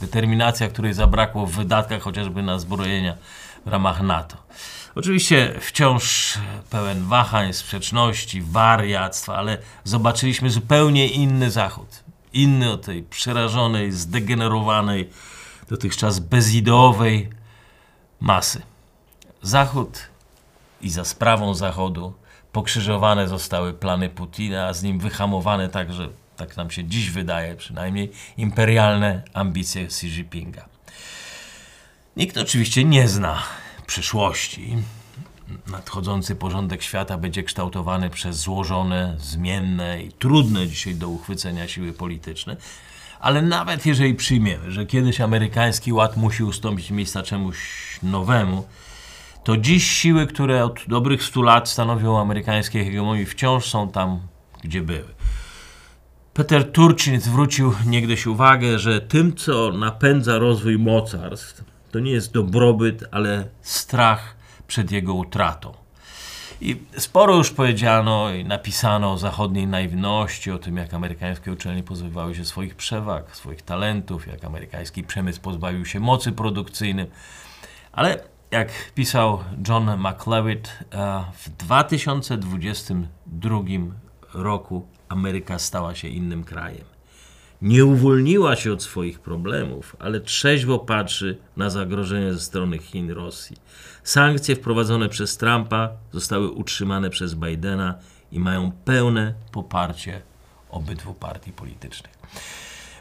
determinacja, 0.00 0.68
której 0.68 0.92
zabrakło 0.92 1.46
w 1.46 1.52
wydatkach 1.52 2.02
chociażby 2.02 2.42
na 2.42 2.58
zbrojenia 2.58 3.14
w 3.66 3.68
ramach 3.68 4.02
NATO. 4.02 4.36
Oczywiście 4.94 5.54
wciąż 5.60 6.34
pełen 6.70 7.04
wahań, 7.04 7.52
sprzeczności, 7.52 8.42
wariactwa, 8.42 9.36
ale 9.36 9.58
zobaczyliśmy 9.84 10.50
zupełnie 10.50 11.08
inny 11.08 11.50
Zachód. 11.50 12.04
Inny 12.32 12.70
od 12.70 12.82
tej 12.82 13.02
przerażonej, 13.02 13.92
zdegenerowanej, 13.92 15.10
dotychczas 15.68 16.18
bezideowej 16.18 17.30
masy. 18.20 18.62
Zachód 19.42 19.98
i 20.80 20.90
za 20.90 21.04
sprawą 21.04 21.54
Zachodu 21.54 22.12
pokrzyżowane 22.52 23.28
zostały 23.28 23.74
plany 23.74 24.08
Putina, 24.08 24.66
a 24.66 24.72
z 24.72 24.82
nim 24.82 24.98
wyhamowane 24.98 25.68
także 25.68 26.08
Tak 26.36 26.56
nam 26.56 26.70
się 26.70 26.84
dziś 26.84 27.10
wydaje, 27.10 27.56
przynajmniej 27.56 28.12
imperialne 28.36 29.22
ambicje 29.34 29.82
Xi 29.82 30.06
Jinpinga. 30.06 30.68
Nikt 32.16 32.36
oczywiście 32.36 32.84
nie 32.84 33.08
zna 33.08 33.42
przyszłości. 33.86 34.76
Nadchodzący 35.66 36.36
porządek 36.36 36.82
świata 36.82 37.18
będzie 37.18 37.42
kształtowany 37.42 38.10
przez 38.10 38.36
złożone, 38.36 39.16
zmienne 39.18 40.02
i 40.02 40.12
trudne 40.12 40.68
dzisiaj 40.68 40.94
do 40.94 41.08
uchwycenia 41.08 41.68
siły 41.68 41.92
polityczne. 41.92 42.56
Ale 43.20 43.42
nawet 43.42 43.86
jeżeli 43.86 44.14
przyjmiemy, 44.14 44.72
że 44.72 44.86
kiedyś 44.86 45.20
amerykański 45.20 45.92
ład 45.92 46.16
musi 46.16 46.44
ustąpić 46.44 46.90
miejsca 46.90 47.22
czemuś 47.22 47.58
nowemu, 48.02 48.66
to 49.44 49.56
dziś 49.56 49.90
siły, 49.90 50.26
które 50.26 50.64
od 50.64 50.80
dobrych 50.88 51.22
100 51.22 51.42
lat 51.42 51.68
stanowią 51.68 52.20
amerykańskie 52.20 52.84
hegemonii, 52.84 53.26
wciąż 53.26 53.66
są 53.66 53.88
tam, 53.88 54.20
gdzie 54.62 54.82
były. 54.82 55.15
Peter 56.36 56.72
Turchin 56.72 57.20
zwrócił 57.20 57.74
niegdyś 57.86 58.26
uwagę, 58.26 58.78
że 58.78 59.00
tym, 59.00 59.36
co 59.36 59.72
napędza 59.72 60.38
rozwój 60.38 60.78
mocarstw, 60.78 61.64
to 61.90 61.98
nie 61.98 62.10
jest 62.10 62.32
dobrobyt, 62.32 63.04
ale 63.10 63.48
strach 63.62 64.36
przed 64.66 64.92
jego 64.92 65.14
utratą. 65.14 65.72
I 66.60 66.76
sporo 66.98 67.36
już 67.36 67.50
powiedziano 67.50 68.30
i 68.30 68.44
napisano 68.44 69.12
o 69.12 69.18
zachodniej 69.18 69.66
naiwności, 69.66 70.50
o 70.50 70.58
tym, 70.58 70.76
jak 70.76 70.94
amerykańskie 70.94 71.52
uczelnie 71.52 71.82
pozbywały 71.82 72.34
się 72.34 72.44
swoich 72.44 72.74
przewag, 72.74 73.36
swoich 73.36 73.62
talentów, 73.62 74.26
jak 74.26 74.44
amerykański 74.44 75.02
przemysł 75.02 75.40
pozbawił 75.40 75.84
się 75.84 76.00
mocy 76.00 76.32
produkcyjnej. 76.32 77.06
Ale 77.92 78.18
jak 78.50 78.68
pisał 78.94 79.38
John 79.68 79.90
McLeod, 79.98 80.78
w 81.32 81.48
2022 81.48 83.58
roku 84.34 84.86
Ameryka 85.08 85.58
stała 85.58 85.94
się 85.94 86.08
innym 86.08 86.44
krajem. 86.44 86.84
Nie 87.62 87.84
uwolniła 87.84 88.56
się 88.56 88.72
od 88.72 88.82
swoich 88.82 89.20
problemów, 89.20 89.96
ale 89.98 90.20
trzeźwo 90.20 90.78
patrzy 90.78 91.38
na 91.56 91.70
zagrożenie 91.70 92.32
ze 92.32 92.40
strony 92.40 92.78
Chin, 92.78 93.10
Rosji. 93.10 93.56
Sankcje 94.02 94.56
wprowadzone 94.56 95.08
przez 95.08 95.36
Trumpa 95.36 95.88
zostały 96.12 96.50
utrzymane 96.50 97.10
przez 97.10 97.34
Bidena 97.34 97.94
i 98.32 98.40
mają 98.40 98.72
pełne 98.84 99.34
poparcie 99.52 100.22
obydwu 100.70 101.14
partii 101.14 101.52
politycznych. 101.52 102.12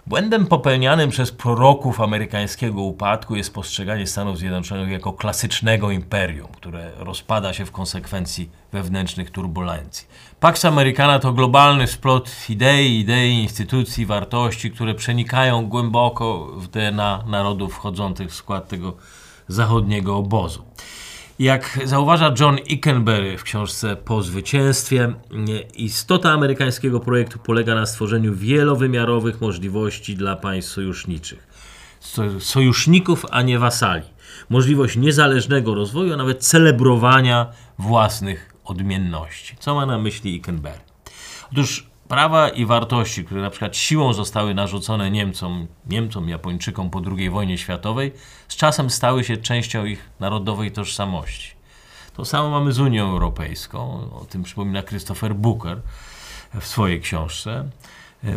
Błędem 0.07 0.47
popełnianym 0.47 1.09
przez 1.09 1.31
proroków 1.31 2.01
amerykańskiego 2.01 2.81
upadku 2.81 3.35
jest 3.35 3.53
postrzeganie 3.53 4.07
Stanów 4.07 4.37
Zjednoczonych 4.37 4.89
jako 4.89 5.13
klasycznego 5.13 5.91
imperium, 5.91 6.47
które 6.47 6.91
rozpada 6.97 7.53
się 7.53 7.65
w 7.65 7.71
konsekwencji 7.71 8.49
wewnętrznych 8.71 9.31
turbulencji. 9.31 10.07
Pax 10.39 10.65
Americana 10.65 11.19
to 11.19 11.33
globalny 11.33 11.87
splot 11.87 12.49
idei, 12.49 12.99
idei, 12.99 13.33
instytucji, 13.33 14.05
wartości, 14.05 14.71
które 14.71 14.93
przenikają 14.93 15.65
głęboko 15.65 16.45
w 16.45 16.67
DNA 16.67 17.23
narodów 17.27 17.73
wchodzących 17.73 18.29
w 18.29 18.35
skład 18.35 18.67
tego 18.67 18.93
zachodniego 19.47 20.17
obozu. 20.17 20.63
Jak 21.39 21.79
zauważa 21.85 22.33
John 22.39 22.57
Ickenberry 22.57 23.37
w 23.37 23.43
książce 23.43 23.95
Po 23.95 24.21
zwycięstwie, 24.21 25.13
istota 25.75 26.31
amerykańskiego 26.31 26.99
projektu 26.99 27.39
polega 27.39 27.75
na 27.75 27.85
stworzeniu 27.85 28.35
wielowymiarowych 28.35 29.41
możliwości 29.41 30.15
dla 30.15 30.35
państw 30.35 30.71
sojuszniczych. 30.71 31.47
Sojuszników, 32.39 33.25
a 33.31 33.41
nie 33.41 33.59
wasali. 33.59 34.03
Możliwość 34.49 34.97
niezależnego 34.97 35.75
rozwoju, 35.75 36.13
a 36.13 36.17
nawet 36.17 36.45
celebrowania 36.45 37.51
własnych 37.79 38.53
odmienności. 38.65 39.55
Co 39.59 39.75
ma 39.75 39.85
na 39.85 39.97
myśli 39.97 40.35
Ickenberry? 40.35 40.81
Otóż 41.51 41.87
prawa 42.07 42.49
i 42.49 42.65
wartości, 42.65 43.25
które 43.25 43.41
na 43.41 43.49
przykład 43.49 43.77
siłą 43.77 44.13
zostały 44.13 44.53
narzucone 44.53 45.11
Niemcom, 45.11 45.67
Niemcom, 45.89 46.29
Japończykom 46.29 46.89
po 46.89 47.01
II 47.17 47.29
wojnie 47.29 47.57
światowej, 47.57 48.13
z 48.47 48.55
czasem 48.55 48.89
stały 48.89 49.23
się 49.23 49.37
częścią 49.37 49.85
ich 49.85 50.09
narodowej 50.19 50.71
tożsamości. 50.71 51.55
To 52.15 52.25
samo 52.25 52.49
mamy 52.49 52.71
z 52.71 52.79
Unią 52.79 53.09
Europejską, 53.09 54.09
o 54.21 54.25
tym 54.29 54.43
przypomina 54.43 54.83
Christopher 54.83 55.35
Booker 55.35 55.81
w 56.61 56.67
swojej 56.67 57.01
książce. 57.01 57.65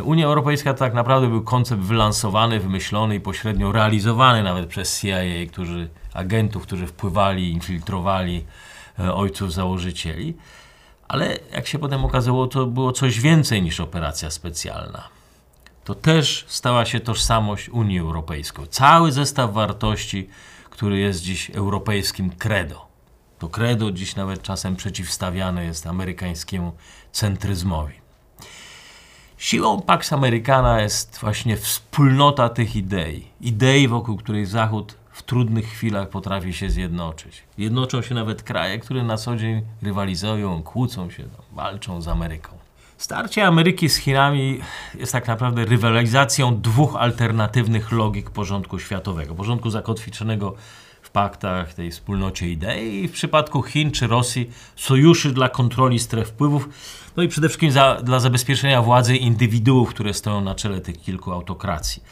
Unia 0.05 0.27
Europejska 0.27 0.75
tak 0.75 0.95
naprawdę 0.95 1.29
był 1.29 1.43
koncept 1.43 1.83
wylansowany, 1.83 2.61
wymyślony 2.61 3.15
i 3.15 3.21
pośrednio 3.21 3.73
realizowany 3.73 4.43
nawet 4.43 4.69
przez 4.69 5.01
CIA, 5.01 5.47
którzy, 5.53 5.89
agentów, 6.15 6.63
którzy 6.63 6.87
wpływali, 6.87 7.53
infiltrowali 7.53 8.45
e, 8.99 9.15
ojców 9.15 9.53
założycieli. 9.53 10.35
Ale 11.09 11.39
jak 11.53 11.67
się 11.67 11.79
potem 11.79 12.05
okazało, 12.05 12.47
to 12.47 12.67
było 12.67 12.93
coś 12.93 13.21
więcej 13.21 13.63
niż 13.63 13.81
operacja 13.81 14.31
specjalna. 14.31 15.09
To 15.85 15.95
też 15.95 16.45
stała 16.49 16.85
się 16.85 17.01
tożsamość 17.01 17.69
Unii 17.69 17.99
Europejskiej. 17.99 18.69
Cały 18.69 19.13
zestaw 19.13 19.53
wartości, 19.53 20.29
który 20.71 20.99
jest 20.99 21.21
dziś 21.21 21.51
europejskim 21.51 22.31
credo. 22.31 22.87
To 23.39 23.49
credo 23.49 23.91
dziś 23.91 24.17
nawet 24.17 24.43
czasem 24.43 24.77
przeciwstawiane 24.77 25.65
jest 25.65 25.87
amerykańskiemu 25.87 26.73
centryzmowi. 27.13 27.95
Siłą 29.39 29.83
Pax 29.83 30.13
Americana 30.13 30.81
jest 30.81 31.19
właśnie 31.21 31.57
wspólnota 31.57 32.49
tych 32.49 32.77
idei. 32.77 33.29
Idei, 33.41 33.89
wokół 33.89 34.17
której 34.17 34.47
Zachód 34.47 34.95
w 35.19 35.23
trudnych 35.23 35.67
chwilach 35.67 36.09
potrafi 36.09 36.53
się 36.53 36.71
zjednoczyć. 36.71 37.43
Jednoczą 37.59 38.03
się 38.03 38.15
nawet 38.15 38.43
kraje, 38.43 38.79
które 38.79 39.03
na 39.03 39.17
co 39.17 39.37
dzień 39.37 39.63
rywalizują, 39.83 40.63
kłócą 40.63 41.11
się, 41.11 41.23
no, 41.23 41.45
walczą 41.53 42.03
z 42.03 42.09
Ameryką. 42.09 42.51
Starcie 42.99 43.47
Ameryki 43.47 43.89
z 43.89 43.97
Chinami 43.97 44.61
jest 44.95 45.13
tak 45.13 45.29
naprawdę 45.29 45.65
rywalizacją 45.65 46.61
dwóch 46.61 46.97
alternatywnych 46.97 47.93
logik 47.93 48.31
porządku 48.31 48.79
światowego. 48.79 49.35
Porządku 49.35 49.71
zakotwiczonego 49.71 50.55
w 51.03 51.11
paktach, 51.11 51.75
tej 51.75 51.91
wspólnocie 51.91 52.49
idei 52.49 53.05
i 53.05 53.09
w 53.09 53.13
przypadku 53.13 53.63
Chin 53.63 53.91
czy 53.91 54.07
Rosji 54.07 54.51
sojuszy 54.77 55.33
dla 55.33 55.49
kontroli 55.49 55.99
stref 55.99 56.29
wpływów, 56.29 56.69
no 57.17 57.23
i 57.23 57.29
przede 57.29 57.49
wszystkim 57.49 57.71
za, 57.71 57.95
dla 58.03 58.21
zabezpieczenia 58.21 58.83
władzy 58.83 59.17
indywiduów, 59.17 59.91
które 59.91 60.15
stoją 60.15 60.41
na 60.41 60.55
czele 60.55 60.81
tych 60.81 61.01
kilku 61.01 61.33
autokracji. 61.33 62.03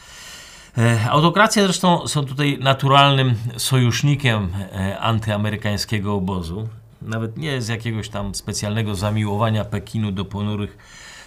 E, 0.78 1.10
autokracje 1.10 1.62
zresztą 1.62 2.08
są 2.08 2.24
tutaj 2.24 2.58
naturalnym 2.60 3.34
sojusznikiem 3.56 4.48
e, 4.72 4.98
antyamerykańskiego 4.98 6.14
obozu. 6.14 6.68
Nawet 7.02 7.36
nie 7.36 7.62
z 7.62 7.68
jakiegoś 7.68 8.08
tam 8.08 8.34
specjalnego 8.34 8.94
zamiłowania 8.94 9.64
Pekinu 9.64 10.12
do 10.12 10.24
ponurych 10.24 10.78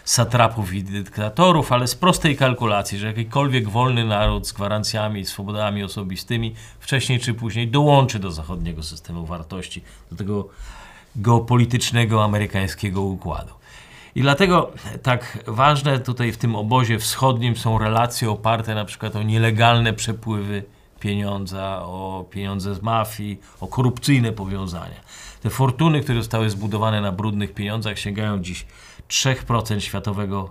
satrapów 0.05 0.73
i 0.73 0.83
dyktatorów, 0.83 1.71
ale 1.71 1.87
z 1.87 1.95
prostej 1.95 2.37
kalkulacji, 2.37 2.97
że 2.97 3.07
jakikolwiek 3.07 3.69
wolny 3.69 4.05
naród 4.05 4.47
z 4.47 4.51
gwarancjami 4.51 5.21
i 5.21 5.25
swobodami 5.25 5.83
osobistymi 5.83 6.55
wcześniej 6.79 7.19
czy 7.19 7.33
później 7.33 7.67
dołączy 7.67 8.19
do 8.19 8.31
zachodniego 8.31 8.83
systemu 8.83 9.25
wartości, 9.25 9.83
do 10.11 10.17
tego 10.17 10.49
geopolitycznego 11.15 12.23
amerykańskiego 12.23 13.01
układu. 13.01 13.58
I 14.15 14.21
dlatego 14.21 14.71
tak 15.03 15.43
ważne 15.47 15.99
tutaj 15.99 16.31
w 16.31 16.37
tym 16.37 16.55
obozie 16.55 16.99
wschodnim 16.99 17.55
są 17.55 17.77
relacje 17.77 18.29
oparte 18.29 18.75
na 18.75 18.85
przykład 18.85 19.15
o 19.15 19.23
nielegalne 19.23 19.93
przepływy 19.93 20.63
pieniądza, 20.99 21.81
o 21.81 22.25
pieniądze 22.29 22.75
z 22.75 22.81
mafii, 22.81 23.39
o 23.59 23.67
korupcyjne 23.67 24.31
powiązania. 24.31 25.01
Te 25.41 25.49
fortuny, 25.49 26.01
które 26.01 26.17
zostały 26.17 26.49
zbudowane 26.49 27.01
na 27.01 27.11
brudnych 27.11 27.53
pieniądzach, 27.53 27.99
sięgają 27.99 28.39
dziś 28.39 28.65
3% 29.09 29.79
światowego 29.79 30.49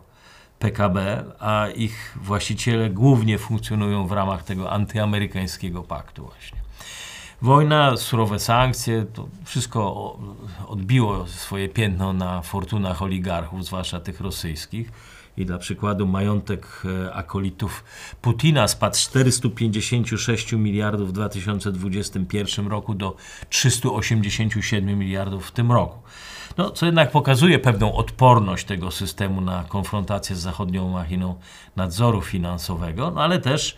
PKB, 0.58 1.24
a 1.40 1.66
ich 1.76 2.16
właściciele 2.22 2.90
głównie 2.90 3.38
funkcjonują 3.38 4.06
w 4.06 4.12
ramach 4.12 4.42
tego 4.42 4.70
antyamerykańskiego 4.70 5.82
paktu 5.82 6.24
właśnie. 6.24 6.57
Wojna, 7.42 7.96
surowe 7.96 8.38
sankcje, 8.38 9.06
to 9.14 9.28
wszystko 9.44 10.16
odbiło 10.68 11.26
swoje 11.26 11.68
piętno 11.68 12.12
na 12.12 12.42
fortunach 12.42 13.02
oligarchów, 13.02 13.64
zwłaszcza 13.64 14.00
tych 14.00 14.20
rosyjskich. 14.20 14.92
I 15.36 15.46
dla 15.46 15.58
przykładu 15.58 16.06
majątek 16.06 16.82
e, 17.06 17.14
akolitów 17.14 17.84
Putina 18.22 18.68
spadł 18.68 18.96
z 18.96 19.00
456 19.00 20.52
miliardów 20.52 21.08
w 21.08 21.12
2021 21.12 22.66
roku 22.66 22.94
do 22.94 23.16
387 23.48 24.98
miliardów 24.98 25.46
w 25.48 25.52
tym 25.52 25.72
roku. 25.72 25.98
No, 26.56 26.70
co 26.70 26.86
jednak 26.86 27.10
pokazuje 27.10 27.58
pewną 27.58 27.94
odporność 27.94 28.64
tego 28.64 28.90
systemu 28.90 29.40
na 29.40 29.64
konfrontację 29.68 30.36
z 30.36 30.38
zachodnią 30.38 30.88
machiną 30.88 31.34
nadzoru 31.76 32.22
finansowego, 32.22 33.10
no 33.10 33.22
ale 33.22 33.38
też 33.38 33.76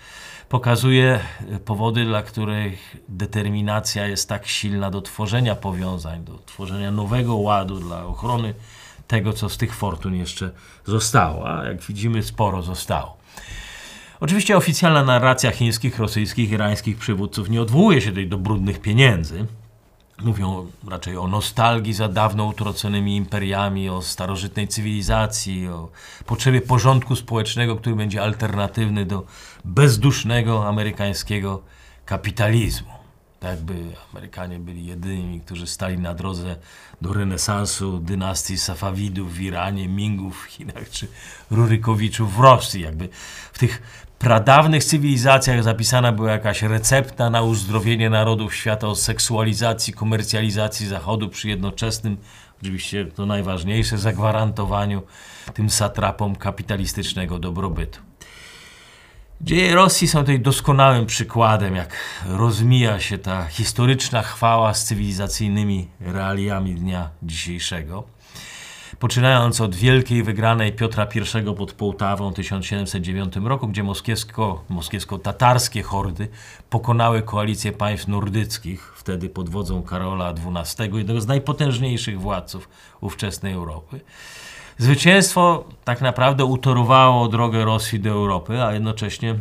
pokazuje 0.50 1.20
e, 1.50 1.58
powody, 1.58 2.04
dla 2.04 2.22
których 2.22 2.96
determinacja 3.08 4.06
jest 4.06 4.28
tak 4.28 4.46
silna 4.46 4.90
do 4.90 5.02
tworzenia 5.02 5.54
powiązań, 5.54 6.24
do 6.24 6.38
tworzenia 6.46 6.90
nowego 6.90 7.36
ładu 7.36 7.80
dla 7.80 8.04
ochrony 8.06 8.54
tego, 9.06 9.32
co 9.32 9.48
z 9.48 9.56
tych 9.56 9.74
fortun 9.74 10.14
jeszcze 10.14 10.50
zostało. 10.84 11.50
A 11.50 11.64
jak 11.64 11.82
widzimy, 11.82 12.22
sporo 12.22 12.62
zostało. 12.62 13.16
Oczywiście 14.20 14.56
oficjalna 14.56 15.04
narracja 15.04 15.50
chińskich, 15.50 15.98
rosyjskich, 15.98 16.50
irańskich 16.50 16.98
przywódców 16.98 17.50
nie 17.50 17.62
odwołuje 17.62 18.00
się 18.00 18.08
tutaj 18.08 18.26
do 18.26 18.38
brudnych 18.38 18.80
pieniędzy, 18.80 19.46
Mówią 20.22 20.70
raczej 20.88 21.16
o 21.16 21.26
nostalgii 21.26 21.92
za 21.92 22.08
dawno 22.08 22.44
utraconymi 22.44 23.16
imperiami, 23.16 23.88
o 23.88 24.02
starożytnej 24.02 24.68
cywilizacji, 24.68 25.68
o 25.68 25.88
potrzebie 26.26 26.60
porządku 26.60 27.16
społecznego, 27.16 27.76
który 27.76 27.96
będzie 27.96 28.22
alternatywny 28.22 29.06
do 29.06 29.26
bezdusznego 29.64 30.68
amerykańskiego 30.68 31.62
kapitalizmu. 32.04 33.00
Tak 33.40 33.60
by 33.60 33.74
Amerykanie 34.12 34.58
byli 34.58 34.86
jedynymi, 34.86 35.40
którzy 35.40 35.66
stali 35.66 35.98
na 35.98 36.14
drodze 36.14 36.56
do 37.00 37.12
renesansu 37.12 37.98
dynastii 37.98 38.58
Safawidów 38.58 39.34
w 39.34 39.40
Iranie, 39.40 39.88
Mingów 39.88 40.44
w 40.44 40.44
Chinach 40.44 40.90
czy 40.90 41.08
Rurykowiczów 41.50 42.36
w 42.36 42.40
Rosji. 42.40 42.80
Jakby 42.82 43.08
w 43.52 43.58
tych 43.58 43.82
pradawnych 44.20 44.84
cywilizacjach 44.84 45.62
zapisana 45.62 46.12
była 46.12 46.30
jakaś 46.30 46.62
recepta 46.62 47.30
na 47.30 47.42
uzdrowienie 47.42 48.10
narodów 48.10 48.54
świata 48.54 48.86
o 48.86 48.94
seksualizacji, 48.94 49.92
komercjalizacji 49.92 50.86
Zachodu 50.86 51.28
przy 51.28 51.48
jednoczesnym, 51.48 52.16
oczywiście 52.62 53.06
to 53.06 53.26
najważniejsze, 53.26 53.98
zagwarantowaniu 53.98 55.02
tym 55.54 55.70
satrapom 55.70 56.36
kapitalistycznego 56.36 57.38
dobrobytu. 57.38 58.00
Dzieje 59.40 59.74
Rosji 59.74 60.08
są 60.08 60.20
tutaj 60.20 60.40
doskonałym 60.40 61.06
przykładem, 61.06 61.76
jak 61.76 61.96
rozmija 62.26 63.00
się 63.00 63.18
ta 63.18 63.46
historyczna 63.46 64.22
chwała 64.22 64.74
z 64.74 64.84
cywilizacyjnymi 64.84 65.88
realiami 66.00 66.74
dnia 66.74 67.10
dzisiejszego. 67.22 68.04
Poczynając 69.00 69.60
od 69.60 69.74
wielkiej 69.74 70.22
wygranej 70.22 70.72
Piotra 70.72 71.06
I 71.14 71.54
pod 71.56 71.72
Połtawą 71.72 72.30
w 72.30 72.34
1709 72.34 73.34
roku, 73.44 73.68
gdzie 73.68 73.82
moskiewsko, 73.82 74.64
moskiewsko-tatarskie 74.70 75.82
hordy 75.82 76.28
pokonały 76.70 77.22
koalicję 77.22 77.72
państw 77.72 78.08
nordyckich, 78.08 78.92
wtedy 78.96 79.28
pod 79.28 79.48
wodzą 79.48 79.82
Karola 79.82 80.34
XII, 80.56 80.98
jednego 80.98 81.20
z 81.20 81.26
najpotężniejszych 81.26 82.20
władców 82.20 82.68
ówczesnej 83.00 83.52
Europy. 83.52 84.00
Zwycięstwo 84.78 85.64
tak 85.84 86.00
naprawdę 86.00 86.44
utorowało 86.44 87.28
drogę 87.28 87.64
Rosji 87.64 88.00
do 88.00 88.10
Europy, 88.10 88.62
a 88.62 88.72
jednocześnie 88.72 89.38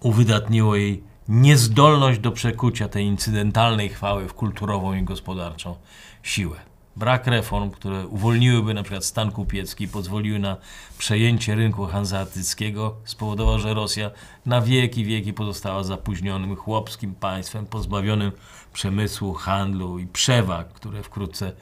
uwydatniło 0.00 0.76
jej 0.76 1.02
niezdolność 1.28 2.18
do 2.18 2.32
przekucia 2.32 2.88
tej 2.88 3.04
incydentalnej 3.04 3.88
chwały 3.88 4.28
w 4.28 4.34
kulturową 4.34 4.94
i 4.94 5.02
gospodarczą 5.02 5.76
siłę. 6.22 6.69
Brak 6.96 7.26
reform, 7.26 7.70
które 7.70 8.06
uwolniłyby 8.06 8.74
na 8.74 8.82
przykład 8.82 9.04
stan 9.04 9.32
kupiecki, 9.32 9.88
pozwoliły 9.88 10.38
na 10.38 10.56
przejęcie 10.98 11.54
rynku 11.54 11.86
hanzeatyckiego, 11.86 12.96
spowodował, 13.04 13.58
że 13.58 13.74
Rosja 13.74 14.10
na 14.46 14.60
wieki, 14.60 15.04
wieki 15.04 15.32
pozostała 15.32 15.82
zapóźnionym 15.82 16.56
chłopskim 16.56 17.14
państwem, 17.14 17.66
pozbawionym 17.66 18.32
przemysłu, 18.72 19.34
handlu 19.34 19.98
i 19.98 20.06
przewag, 20.06 20.72
które 20.72 21.02
wkrótce 21.02 21.52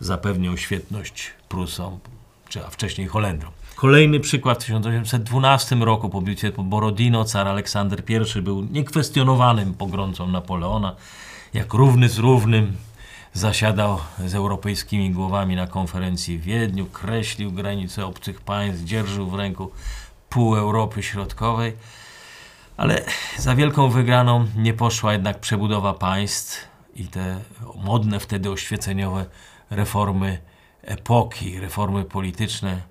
zapewnią 0.00 0.56
świetność 0.56 1.30
Prusom, 1.48 1.98
czy 2.48 2.66
a 2.66 2.70
wcześniej 2.70 3.06
Holendrom. 3.06 3.52
Kolejny 3.76 4.20
przykład 4.20 4.58
w 4.58 4.60
1812 4.60 5.76
roku 5.76 6.08
po 6.08 6.20
bitwie 6.20 6.52
pod 6.52 6.66
Borodino 6.66 7.24
car 7.24 7.48
Aleksander 7.48 8.02
I 8.36 8.42
był 8.42 8.62
niekwestionowanym 8.64 9.74
pogromcą 9.74 10.28
Napoleona. 10.28 10.96
Jak 11.54 11.74
równy 11.74 12.08
z 12.08 12.18
równym 12.18 12.76
zasiadał 13.38 13.98
z 14.26 14.34
europejskimi 14.34 15.10
głowami 15.10 15.56
na 15.56 15.66
konferencji 15.66 16.38
w 16.38 16.42
Wiedniu, 16.42 16.86
kreślił 16.86 17.52
granice 17.52 18.06
obcych 18.06 18.40
państw, 18.40 18.84
dzierżył 18.84 19.30
w 19.30 19.34
ręku 19.34 19.70
pół 20.28 20.56
Europy 20.56 21.02
Środkowej. 21.02 21.76
Ale 22.76 23.04
za 23.36 23.54
wielką 23.54 23.90
wygraną 23.90 24.46
nie 24.56 24.74
poszła 24.74 25.12
jednak 25.12 25.40
przebudowa 25.40 25.94
państw 25.94 26.68
i 26.96 27.04
te 27.04 27.40
modne 27.84 28.20
wtedy 28.20 28.50
oświeceniowe 28.50 29.26
reformy 29.70 30.38
epoki, 30.82 31.60
reformy 31.60 32.04
polityczne, 32.04 32.82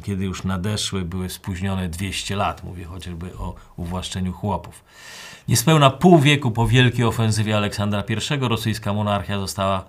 kiedy 0.00 0.24
już 0.24 0.44
nadeszły, 0.44 1.04
były 1.04 1.30
spóźnione 1.30 1.88
200 1.88 2.36
lat. 2.36 2.64
Mówię 2.64 2.84
chociażby 2.84 3.36
o 3.38 3.54
uwłaszczeniu 3.76 4.32
chłopów. 4.32 4.84
Niespełna 5.48 5.90
pół 5.90 6.18
wieku 6.18 6.50
po 6.50 6.66
wielkiej 6.66 7.04
ofensywie 7.04 7.56
Aleksandra 7.56 8.02
I 8.10 8.48
rosyjska 8.48 8.92
monarchia 8.92 9.38
została 9.38 9.84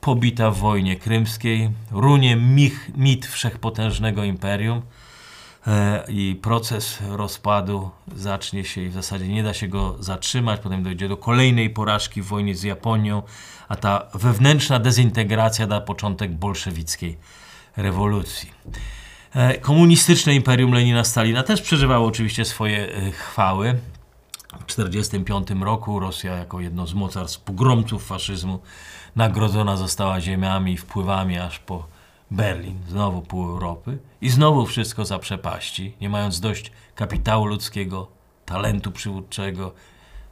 pobita 0.00 0.50
w 0.50 0.58
wojnie 0.58 0.96
krymskiej, 0.96 1.70
runie 1.90 2.36
mich, 2.36 2.90
mit 2.96 3.26
wszechpotężnego 3.26 4.24
imperium 4.24 4.82
e, 5.66 6.04
i 6.08 6.38
proces 6.42 6.98
rozpadu 7.08 7.90
zacznie 8.16 8.64
się 8.64 8.80
i 8.80 8.88
w 8.88 8.92
zasadzie 8.92 9.28
nie 9.28 9.42
da 9.42 9.54
się 9.54 9.68
go 9.68 9.96
zatrzymać. 10.00 10.60
Potem 10.60 10.82
dojdzie 10.82 11.08
do 11.08 11.16
kolejnej 11.16 11.70
porażki 11.70 12.22
w 12.22 12.26
wojnie 12.26 12.54
z 12.54 12.62
Japonią, 12.62 13.22
a 13.68 13.76
ta 13.76 14.06
wewnętrzna 14.14 14.78
dezintegracja 14.78 15.66
da 15.66 15.80
początek 15.80 16.32
bolszewickiej 16.32 17.18
rewolucji. 17.76 18.50
E, 19.34 19.58
komunistyczne 19.58 20.34
imperium 20.34 20.72
Lenina 20.72 21.04
Stalina 21.04 21.42
też 21.42 21.62
przeżywało 21.62 22.06
oczywiście 22.06 22.44
swoje 22.44 22.92
e, 22.92 23.10
chwały. 23.10 23.78
W 24.48 24.64
1945 24.64 25.62
roku 25.64 26.00
Rosja 26.00 26.36
jako 26.36 26.60
jedno 26.60 26.86
z 26.86 26.94
mocarstw 26.94 27.40
pogromców 27.40 28.06
faszyzmu 28.06 28.58
nagrodzona 29.16 29.76
została 29.76 30.20
ziemiami 30.20 30.72
i 30.72 30.76
wpływami 30.76 31.38
aż 31.38 31.58
po 31.58 31.86
Berlin, 32.30 32.78
znowu 32.88 33.22
pół 33.22 33.44
Europy 33.48 33.98
i 34.20 34.30
znowu 34.30 34.66
wszystko 34.66 35.04
za 35.04 35.18
przepaści, 35.18 35.94
nie 36.00 36.08
mając 36.08 36.40
dość 36.40 36.72
kapitału 36.94 37.46
ludzkiego, 37.46 38.08
talentu 38.46 38.92
przywódczego, 38.92 39.74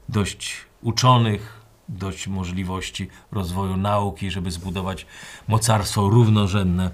dość 0.09 0.57
uczonych, 0.83 1.61
dość 1.89 2.29
możliwości 2.29 3.09
rozwoju 3.33 3.77
nauki, 3.77 4.31
żeby 4.31 4.51
zbudować 4.51 5.07
mocarstwo 5.49 6.09
równorzędne 6.09 6.91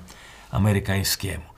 amerykańskiemu. 0.50 1.51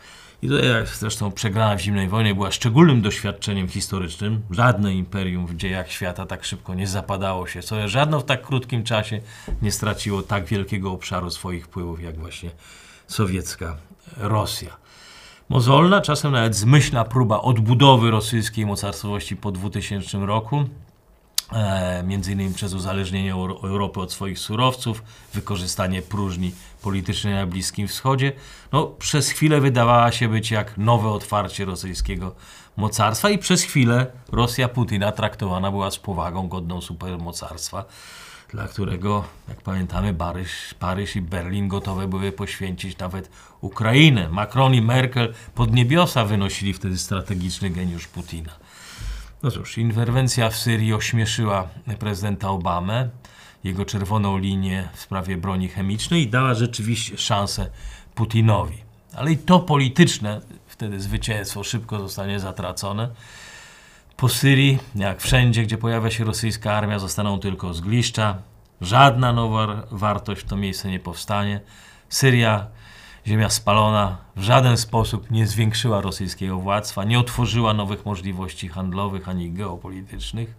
I 0.44 0.48
tutaj 0.48 0.68
zresztą 0.98 1.32
przegrana 1.32 1.76
w 1.76 1.80
zimnej 1.80 2.08
wojnie 2.08 2.34
była 2.34 2.50
szczególnym 2.50 3.02
doświadczeniem 3.02 3.68
historycznym. 3.68 4.42
Żadne 4.50 4.94
imperium 4.94 5.46
w 5.46 5.56
dziejach 5.56 5.92
świata 5.92 6.26
tak 6.26 6.44
szybko 6.44 6.74
nie 6.74 6.86
zapadało 6.86 7.46
się, 7.46 7.62
co 7.62 7.88
żadno 7.88 8.20
w 8.20 8.24
tak 8.24 8.46
krótkim 8.46 8.84
czasie 8.84 9.20
nie 9.62 9.72
straciło 9.72 10.22
tak 10.22 10.44
wielkiego 10.44 10.92
obszaru 10.92 11.30
swoich 11.30 11.64
wpływów 11.64 12.02
jak 12.02 12.18
właśnie 12.18 12.50
sowiecka 13.06 13.76
Rosja. 14.16 14.76
Mozolna, 15.48 16.00
czasem 16.00 16.32
nawet 16.32 16.56
zmyślna 16.56 17.04
próba 17.04 17.40
odbudowy 17.40 18.10
rosyjskiej 18.10 18.66
mocarstwowości 18.66 19.36
po 19.36 19.52
2000 19.52 20.18
roku 20.18 20.64
E, 21.52 22.02
między 22.06 22.32
innymi 22.32 22.54
przez 22.54 22.74
uzależnienie 22.74 23.32
Europy 23.62 24.00
od 24.00 24.12
swoich 24.12 24.38
surowców, 24.38 25.02
wykorzystanie 25.34 26.02
próżni 26.02 26.52
politycznej 26.84 27.34
na 27.34 27.46
Bliskim 27.46 27.88
Wschodzie, 27.88 28.32
no, 28.72 28.86
przez 28.86 29.28
chwilę 29.28 29.60
wydawała 29.60 30.12
się 30.12 30.28
być 30.28 30.50
jak 30.50 30.78
nowe 30.78 31.08
otwarcie 31.08 31.64
rosyjskiego 31.64 32.34
mocarstwa 32.76 33.30
i 33.30 33.38
przez 33.38 33.62
chwilę 33.62 34.06
Rosja 34.32 34.68
Putina 34.68 35.12
traktowana 35.12 35.70
była 35.70 35.90
z 35.90 35.98
powagą 35.98 36.48
godną 36.48 36.80
supermocarstwa, 36.80 37.84
dla 38.48 38.68
którego, 38.68 39.24
jak 39.48 39.60
pamiętamy, 39.60 40.14
Paryż, 40.14 40.74
Paryż 40.78 41.16
i 41.16 41.22
Berlin 41.22 41.68
gotowe 41.68 42.08
były 42.08 42.32
poświęcić 42.32 42.98
nawet 42.98 43.30
Ukrainę. 43.60 44.28
Macron 44.28 44.74
i 44.74 44.82
Merkel 44.82 45.34
pod 45.54 45.72
niebiosa 45.72 46.24
wynosili 46.24 46.72
wtedy 46.72 46.98
strategiczny 46.98 47.70
geniusz 47.70 48.06
Putina. 48.06 48.52
No 49.42 49.50
cóż, 49.50 49.78
interwencja 49.78 50.50
w 50.50 50.56
Syrii 50.56 50.94
ośmieszyła 50.94 51.68
prezydenta 51.98 52.48
Obamę, 52.48 53.08
jego 53.64 53.84
czerwoną 53.84 54.38
linię 54.38 54.88
w 54.92 55.00
sprawie 55.00 55.36
broni 55.36 55.68
chemicznej 55.68 56.22
i 56.22 56.28
dała 56.28 56.54
rzeczywiście 56.54 57.18
szansę 57.18 57.70
Putinowi. 58.14 58.78
Ale 59.16 59.32
i 59.32 59.36
to 59.36 59.60
polityczne, 59.60 60.40
wtedy 60.66 61.00
zwycięstwo 61.00 61.64
szybko 61.64 61.98
zostanie 61.98 62.40
zatracone. 62.40 63.08
Po 64.16 64.28
Syrii, 64.28 64.78
jak 64.94 65.20
wszędzie, 65.20 65.62
gdzie 65.62 65.78
pojawia 65.78 66.10
się 66.10 66.24
rosyjska 66.24 66.72
armia, 66.72 66.98
zostaną 66.98 67.38
tylko 67.38 67.74
zgliszcza. 67.74 68.38
Żadna 68.80 69.32
nowa 69.32 69.82
wartość 69.90 70.40
w 70.42 70.44
to 70.44 70.56
miejsce 70.56 70.90
nie 70.90 71.00
powstanie. 71.00 71.60
Syria 72.08 72.66
ziemia 73.26 73.50
spalona 73.50 74.16
w 74.36 74.42
żaden 74.42 74.76
sposób 74.76 75.30
nie 75.30 75.46
zwiększyła 75.46 76.00
rosyjskiego 76.00 76.58
władztwa, 76.58 77.04
nie 77.04 77.18
otworzyła 77.18 77.74
nowych 77.74 78.06
możliwości 78.06 78.68
handlowych 78.68 79.28
ani 79.28 79.52
geopolitycznych. 79.52 80.54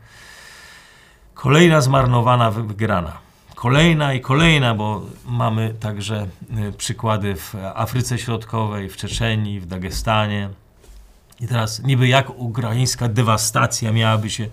Kolejna 1.36 1.82
zmarnowana 1.82 2.52
wygrana. 2.52 3.18
Kolejna 3.56 4.14
i 4.14 4.22
kolejna, 4.22 4.76
bo 4.76 5.02
mamy 5.26 5.76
także 5.80 6.28
y, 6.68 6.72
przykłady 6.72 7.36
w 7.36 7.56
Afryce 7.76 8.18
Środkowej, 8.18 8.90
w 8.90 8.98
Czeczenii, 8.98 9.60
w 9.60 9.66
Dagestanie. 9.66 10.50
I 11.40 11.48
teraz 11.48 11.84
niby 11.84 12.08
jak 12.08 12.30
ukraińska 12.30 13.08
dewastacja 13.08 13.92
miałaby 13.92 14.30
się 14.30 14.48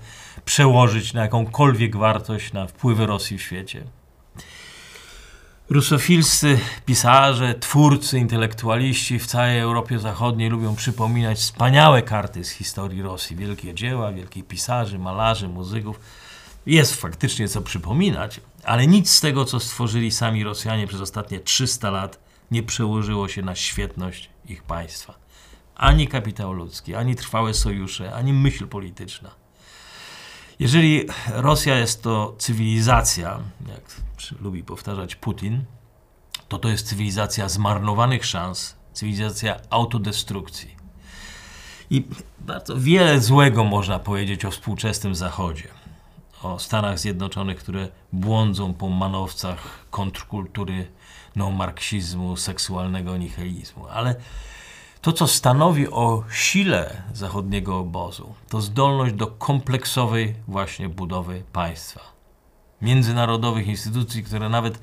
przełożyć 0.44 1.12
na 1.12 1.22
jakąkolwiek 1.22 1.96
wartość 1.96 2.52
na 2.52 2.66
wpływy 2.66 3.06
Rosji 3.06 3.38
w 3.38 3.42
świecie. 3.42 3.84
Rusofilscy 5.70 6.58
pisarze, 6.86 7.54
twórcy, 7.54 8.18
intelektualiści 8.18 9.18
w 9.18 9.26
całej 9.26 9.58
Europie 9.58 9.98
Zachodniej 9.98 10.50
lubią 10.50 10.76
przypominać 10.76 11.38
wspaniałe 11.38 12.02
karty 12.02 12.44
z 12.44 12.50
historii 12.50 13.02
Rosji. 13.02 13.36
Wielkie 13.36 13.74
dzieła, 13.74 14.12
wielkich 14.12 14.46
pisarzy, 14.46 14.98
malarzy, 14.98 15.48
muzyków. 15.48 16.00
Jest 16.66 16.94
faktycznie 16.94 17.48
co 17.48 17.62
przypominać, 17.62 18.40
ale 18.64 18.86
nic 18.86 19.10
z 19.10 19.20
tego, 19.20 19.44
co 19.44 19.60
stworzyli 19.60 20.10
sami 20.10 20.44
Rosjanie 20.44 20.86
przez 20.86 21.00
ostatnie 21.00 21.40
300 21.40 21.90
lat, 21.90 22.18
nie 22.50 22.62
przełożyło 22.62 23.28
się 23.28 23.42
na 23.42 23.54
świetność 23.54 24.30
ich 24.48 24.62
państwa. 24.62 25.14
Ani 25.74 26.08
kapitał 26.08 26.52
ludzki, 26.52 26.94
ani 26.94 27.16
trwałe 27.16 27.54
sojusze, 27.54 28.14
ani 28.14 28.32
myśl 28.32 28.66
polityczna. 28.66 29.30
Jeżeli 30.58 31.06
Rosja 31.28 31.78
jest 31.78 32.02
to 32.02 32.34
cywilizacja, 32.38 33.40
jak 33.68 33.96
lubi 34.40 34.64
powtarzać 34.64 35.16
Putin, 35.16 35.64
to 36.48 36.58
to 36.58 36.68
jest 36.68 36.86
cywilizacja 36.86 37.48
zmarnowanych 37.48 38.26
szans, 38.26 38.76
cywilizacja 38.92 39.60
autodestrukcji. 39.70 40.76
I 41.90 42.04
bardzo 42.40 42.76
wiele 42.76 43.20
złego 43.20 43.64
można 43.64 43.98
powiedzieć 43.98 44.44
o 44.44 44.50
współczesnym 44.50 45.14
Zachodzie. 45.14 45.81
O 46.42 46.58
Stanach 46.58 46.98
Zjednoczonych, 46.98 47.58
które 47.58 47.88
błądzą 48.12 48.74
po 48.74 48.88
manowcach 48.88 49.86
kontrkultury 49.90 50.88
neomarksizmu, 51.36 52.36
seksualnego 52.36 53.16
nihilizmu. 53.16 53.86
Ale 53.88 54.14
to, 55.00 55.12
co 55.12 55.26
stanowi 55.26 55.88
o 55.88 56.24
sile 56.30 57.02
zachodniego 57.14 57.78
obozu, 57.78 58.34
to 58.48 58.60
zdolność 58.60 59.14
do 59.14 59.26
kompleksowej 59.26 60.34
właśnie 60.48 60.88
budowy 60.88 61.42
państwa. 61.52 62.00
Międzynarodowych 62.82 63.66
instytucji, 63.66 64.24
które 64.24 64.48
nawet 64.48 64.78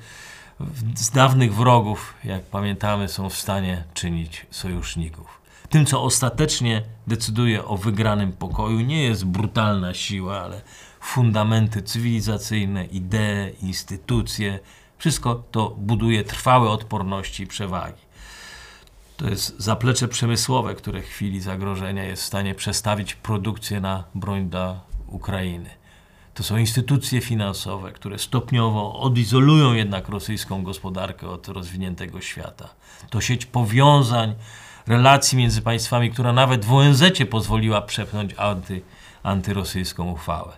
z 0.96 1.10
dawnych 1.10 1.54
wrogów, 1.54 2.14
jak 2.24 2.42
pamiętamy, 2.42 3.08
są 3.08 3.30
w 3.30 3.36
stanie 3.36 3.84
czynić 3.94 4.46
sojuszników. 4.50 5.40
Tym, 5.68 5.86
co 5.86 6.02
ostatecznie 6.02 6.82
decyduje 7.06 7.64
o 7.64 7.76
wygranym 7.76 8.32
pokoju, 8.32 8.80
nie 8.80 9.02
jest 9.02 9.24
brutalna 9.24 9.94
siła, 9.94 10.40
ale 10.40 10.62
fundamenty 11.00 11.82
cywilizacyjne, 11.82 12.84
idee, 12.84 13.52
instytucje. 13.62 14.58
Wszystko 14.98 15.34
to 15.50 15.70
buduje 15.78 16.24
trwałe 16.24 16.70
odporności 16.70 17.42
i 17.42 17.46
przewagi. 17.46 18.02
To 19.16 19.28
jest 19.28 19.60
zaplecze 19.60 20.08
przemysłowe, 20.08 20.74
które 20.74 21.02
w 21.02 21.06
chwili 21.06 21.40
zagrożenia 21.40 22.04
jest 22.04 22.22
w 22.22 22.26
stanie 22.26 22.54
przestawić 22.54 23.14
produkcję 23.14 23.80
na 23.80 24.04
broń 24.14 24.48
dla 24.48 24.80
Ukrainy. 25.06 25.70
To 26.34 26.42
są 26.42 26.56
instytucje 26.56 27.20
finansowe, 27.20 27.92
które 27.92 28.18
stopniowo 28.18 29.00
odizolują 29.00 29.72
jednak 29.72 30.08
rosyjską 30.08 30.62
gospodarkę 30.62 31.28
od 31.28 31.48
rozwiniętego 31.48 32.20
świata. 32.20 32.68
To 33.10 33.20
sieć 33.20 33.46
powiązań, 33.46 34.34
relacji 34.86 35.38
między 35.38 35.62
państwami, 35.62 36.10
która 36.10 36.32
nawet 36.32 36.64
w 36.64 36.72
ONZ 36.72 37.02
pozwoliła 37.30 37.82
przepchnąć 37.82 38.34
anty, 38.36 38.82
antyrosyjską 39.22 40.10
uchwałę. 40.10 40.52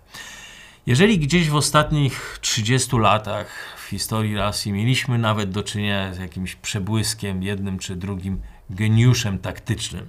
Jeżeli 0.86 1.18
gdzieś 1.18 1.50
w 1.50 1.54
ostatnich 1.54 2.38
30 2.40 2.96
latach 2.96 3.76
w 3.76 3.88
historii 3.88 4.36
Rosji 4.36 4.72
mieliśmy 4.72 5.18
nawet 5.18 5.50
do 5.50 5.62
czynienia 5.62 6.14
z 6.14 6.18
jakimś 6.18 6.54
przebłyskiem, 6.54 7.42
jednym 7.42 7.78
czy 7.78 7.96
drugim 7.96 8.42
geniuszem 8.70 9.38
taktycznym, 9.38 10.08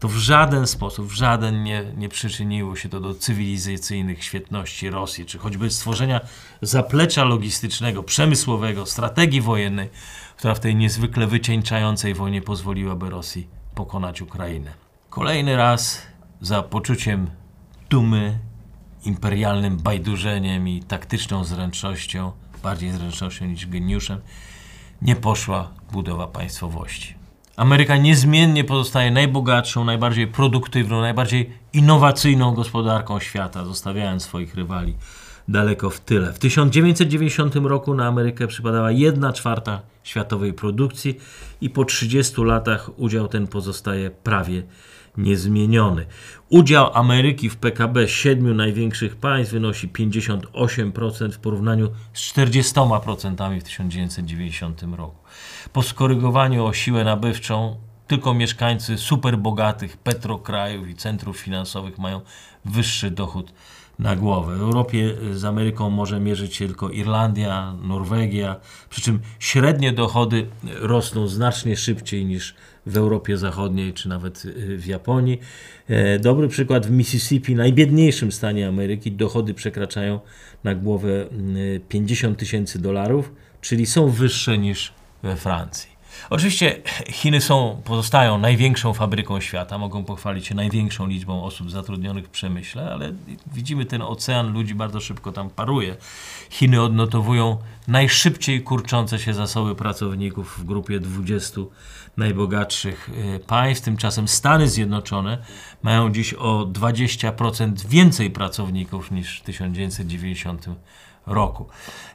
to 0.00 0.08
w 0.08 0.16
żaden 0.16 0.66
sposób, 0.66 1.06
w 1.06 1.12
żaden 1.12 1.62
nie, 1.62 1.84
nie 1.96 2.08
przyczyniło 2.08 2.76
się 2.76 2.88
to 2.88 3.00
do 3.00 3.14
cywilizacyjnych 3.14 4.24
świetności 4.24 4.90
Rosji, 4.90 5.26
czy 5.26 5.38
choćby 5.38 5.70
stworzenia 5.70 6.20
zaplecza 6.62 7.24
logistycznego, 7.24 8.02
przemysłowego, 8.02 8.86
strategii 8.86 9.40
wojennej, 9.40 9.88
która 10.36 10.54
w 10.54 10.60
tej 10.60 10.76
niezwykle 10.76 11.26
wycieńczającej 11.26 12.14
wojnie 12.14 12.42
pozwoliłaby 12.42 13.10
Rosji 13.10 13.48
pokonać 13.74 14.22
Ukrainę. 14.22 14.74
Kolejny 15.10 15.56
raz 15.56 16.02
za 16.40 16.62
poczuciem 16.62 17.39
dumy, 17.90 18.38
imperialnym 19.04 19.76
bajdurzeniem 19.76 20.68
i 20.68 20.82
taktyczną 20.82 21.44
zręcznością, 21.44 22.32
bardziej 22.62 22.92
zręcznością 22.92 23.46
niż 23.46 23.66
geniuszem, 23.66 24.20
nie 25.02 25.16
poszła 25.16 25.70
budowa 25.92 26.26
państwowości. 26.26 27.14
Ameryka 27.56 27.96
niezmiennie 27.96 28.64
pozostaje 28.64 29.10
najbogatszą, 29.10 29.84
najbardziej 29.84 30.26
produktywną, 30.26 31.00
najbardziej 31.00 31.50
innowacyjną 31.72 32.54
gospodarką 32.54 33.20
świata, 33.20 33.64
zostawiając 33.64 34.22
swoich 34.22 34.54
rywali 34.54 34.94
daleko 35.48 35.90
w 35.90 36.00
tyle. 36.00 36.32
W 36.32 36.38
1990 36.38 37.56
roku 37.56 37.94
na 37.94 38.06
Amerykę 38.06 38.46
przypadała 38.46 38.90
1 38.90 39.32
czwarta 39.32 39.80
światowej 40.02 40.52
produkcji 40.52 41.18
i 41.60 41.70
po 41.70 41.84
30 41.84 42.42
latach 42.42 42.90
udział 42.96 43.28
ten 43.28 43.46
pozostaje 43.46 44.10
prawie 44.10 44.62
niezmieniony. 45.22 46.06
Udział 46.48 46.90
Ameryki 46.94 47.50
w 47.50 47.56
PKB 47.56 48.08
siedmiu 48.08 48.54
największych 48.54 49.16
państw 49.16 49.52
wynosi 49.52 49.88
58% 49.88 51.32
w 51.32 51.38
porównaniu 51.38 51.90
z 52.12 52.34
40% 52.34 53.60
w 53.60 53.62
1990 53.62 54.82
roku. 54.82 55.16
Po 55.72 55.82
skorygowaniu 55.82 56.66
o 56.66 56.72
siłę 56.72 57.04
nabywczą 57.04 57.76
tylko 58.06 58.34
mieszkańcy 58.34 58.98
superbogatych 58.98 59.96
petrokrajów 59.96 60.88
i 60.88 60.94
centrów 60.94 61.38
finansowych 61.38 61.98
mają 61.98 62.20
wyższy 62.64 63.10
dochód 63.10 63.52
na 64.00 64.16
głowę. 64.16 64.56
W 64.56 64.60
Europie 64.60 65.14
z 65.32 65.44
Ameryką 65.44 65.90
może 65.90 66.20
mierzyć 66.20 66.56
się 66.56 66.66
tylko 66.66 66.90
Irlandia, 66.90 67.74
Norwegia, 67.82 68.56
przy 68.90 69.00
czym 69.00 69.20
średnie 69.38 69.92
dochody 69.92 70.46
rosną 70.80 71.28
znacznie 71.28 71.76
szybciej 71.76 72.24
niż 72.24 72.54
w 72.86 72.96
Europie 72.96 73.36
Zachodniej 73.36 73.92
czy 73.92 74.08
nawet 74.08 74.44
y, 74.44 74.78
w 74.78 74.86
Japonii. 74.86 75.40
E, 75.88 76.18
dobry 76.18 76.48
przykład 76.48 76.86
w 76.86 76.90
Mississippi, 76.90 77.54
najbiedniejszym 77.54 78.32
stanie 78.32 78.68
Ameryki, 78.68 79.12
dochody 79.12 79.54
przekraczają 79.54 80.20
na 80.64 80.74
głowę 80.74 81.26
50 81.88 82.36
y, 82.36 82.38
tysięcy 82.38 82.78
dolarów, 82.78 83.32
czyli 83.60 83.86
są 83.86 84.08
wyższe 84.08 84.58
niż 84.58 84.92
we 85.22 85.36
Francji. 85.36 85.99
Oczywiście 86.30 86.82
Chiny 87.08 87.40
są, 87.40 87.82
pozostają 87.84 88.38
największą 88.38 88.94
fabryką 88.94 89.40
świata, 89.40 89.78
mogą 89.78 90.04
pochwalić 90.04 90.46
się 90.46 90.54
największą 90.54 91.06
liczbą 91.06 91.44
osób 91.44 91.70
zatrudnionych 91.70 92.26
w 92.26 92.30
przemyśle, 92.30 92.90
ale 92.92 93.12
widzimy 93.52 93.84
ten 93.84 94.02
ocean 94.02 94.52
ludzi 94.52 94.74
bardzo 94.74 95.00
szybko 95.00 95.32
tam 95.32 95.50
paruje. 95.50 95.96
Chiny 96.50 96.82
odnotowują 96.82 97.58
najszybciej 97.88 98.62
kurczące 98.62 99.18
się 99.18 99.34
zasoby 99.34 99.74
pracowników 99.74 100.58
w 100.58 100.64
grupie 100.64 101.00
20 101.00 101.60
najbogatszych 102.16 103.10
y, 103.36 103.40
państw. 103.46 103.84
Tymczasem 103.84 104.28
Stany 104.28 104.68
Zjednoczone 104.68 105.38
mają 105.82 106.12
dziś 106.12 106.34
o 106.34 106.66
20% 106.66 107.86
więcej 107.86 108.30
pracowników 108.30 109.10
niż 109.10 109.40
w 109.40 109.42
1990 109.42 110.66
roku. 111.26 111.66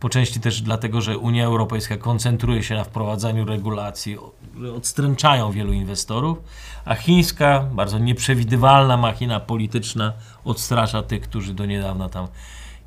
Po 0.00 0.08
części 0.08 0.40
też 0.40 0.62
dlatego, 0.62 1.00
że 1.00 1.18
Unia 1.18 1.44
Europejska 1.44 1.96
koncentruje 1.96 2.62
się 2.62 2.74
na 2.74 2.84
wprowadzaniu 2.84 3.44
regulacji, 3.44 4.16
które 4.52 4.72
odstręczają 4.72 5.52
wielu 5.52 5.72
inwestorów, 5.72 6.38
a 6.84 6.94
chińska, 6.94 7.60
bardzo 7.72 7.98
nieprzewidywalna 7.98 8.96
machina 8.96 9.40
polityczna 9.40 10.12
odstrasza 10.44 11.02
tych, 11.02 11.22
którzy 11.22 11.54
do 11.54 11.66
niedawna 11.66 12.08
tam 12.08 12.28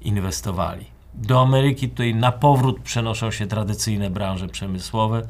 inwestowali. 0.02 0.86
Do 1.14 1.42
Ameryki 1.42 1.90
tutaj 1.90 2.16
na 2.16 2.32
powrót 2.32 2.80
przenoszą 2.80 3.32
się 3.32 3.48
tradycyjne 3.48 4.10
branże 4.10 4.48
przemysłowe. 4.48 5.28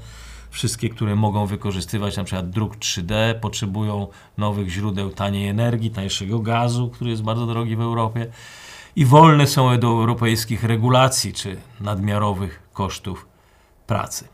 Wszystkie, 0.51 0.89
które 0.89 1.15
mogą 1.15 1.45
wykorzystywać 1.45 2.17
na 2.17 2.23
przykład 2.23 2.49
druk 2.49 2.77
3D, 2.77 3.39
potrzebują 3.39 4.07
nowych 4.37 4.69
źródeł 4.69 5.09
taniej 5.09 5.47
energii, 5.47 5.91
tańszego 5.91 6.39
gazu, 6.39 6.89
który 6.89 7.09
jest 7.09 7.23
bardzo 7.23 7.45
drogi 7.45 7.75
w 7.75 7.81
Europie 7.81 8.27
i 8.95 9.05
wolne 9.05 9.47
są 9.47 9.79
do 9.79 9.87
europejskich 9.87 10.63
regulacji 10.63 11.33
czy 11.33 11.57
nadmiarowych 11.79 12.63
kosztów 12.73 13.27
pracy. 13.87 14.27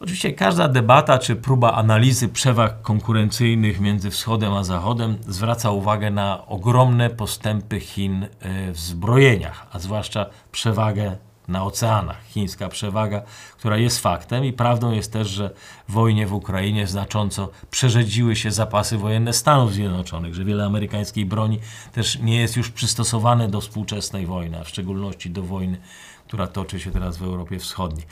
Oczywiście 0.00 0.32
każda 0.32 0.68
debata 0.68 1.18
czy 1.18 1.36
próba 1.36 1.72
analizy 1.72 2.28
przewag 2.28 2.82
konkurencyjnych 2.82 3.80
między 3.80 4.10
wschodem 4.10 4.52
a 4.52 4.64
zachodem 4.64 5.16
zwraca 5.28 5.70
uwagę 5.70 6.10
na 6.10 6.46
ogromne 6.46 7.10
postępy 7.10 7.80
Chin 7.80 8.22
e, 8.22 8.72
w 8.72 8.78
zbrojeniach, 8.78 9.66
a 9.72 9.78
zwłaszcza 9.78 10.26
przewagę 10.52 11.16
na 11.48 11.64
oceanach. 11.64 12.24
Chińska 12.28 12.68
przewaga, 12.68 13.22
która 13.58 13.76
jest 13.76 14.00
faktem 14.00 14.44
i 14.44 14.52
prawdą 14.52 14.92
jest 14.92 15.12
też, 15.12 15.28
że 15.28 15.50
w 15.88 15.92
wojnie 15.92 16.26
w 16.26 16.34
Ukrainie 16.34 16.86
znacząco 16.86 17.50
przerzedziły 17.70 18.36
się 18.36 18.50
zapasy 18.50 18.98
wojenne 18.98 19.32
Stanów 19.32 19.72
Zjednoczonych, 19.72 20.34
że 20.34 20.44
wiele 20.44 20.64
amerykańskiej 20.64 21.26
broni 21.26 21.58
też 21.92 22.18
nie 22.18 22.40
jest 22.40 22.56
już 22.56 22.70
przystosowane 22.70 23.48
do 23.48 23.60
współczesnej 23.60 24.26
wojny, 24.26 24.60
a 24.60 24.64
w 24.64 24.68
szczególności 24.68 25.30
do 25.30 25.42
wojny, 25.42 25.78
która 26.26 26.46
toczy 26.46 26.80
się 26.80 26.90
teraz 26.90 27.16
w 27.16 27.22
Europie 27.22 27.58
Wschodniej. 27.58 28.06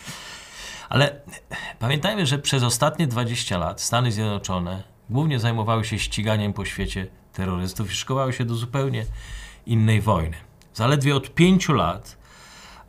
Ale 0.89 1.21
pamiętajmy, 1.79 2.27
że 2.27 2.39
przez 2.39 2.63
ostatnie 2.63 3.07
20 3.07 3.59
lat 3.59 3.81
Stany 3.81 4.13
Zjednoczone 4.13 4.83
głównie 5.11 5.41
zajmowały 5.41 5.85
się 5.85 5.99
ściganiem 5.99 6.53
po 6.53 6.65
świecie 6.65 7.07
terrorystów 7.33 7.93
i 7.93 7.95
szykowały 7.95 8.33
się 8.33 8.45
do 8.45 8.55
zupełnie 8.55 9.07
innej 9.67 10.01
wojny. 10.01 10.37
Zaledwie 10.75 11.17
od 11.17 11.35
pięciu 11.35 11.73
lat 11.73 12.22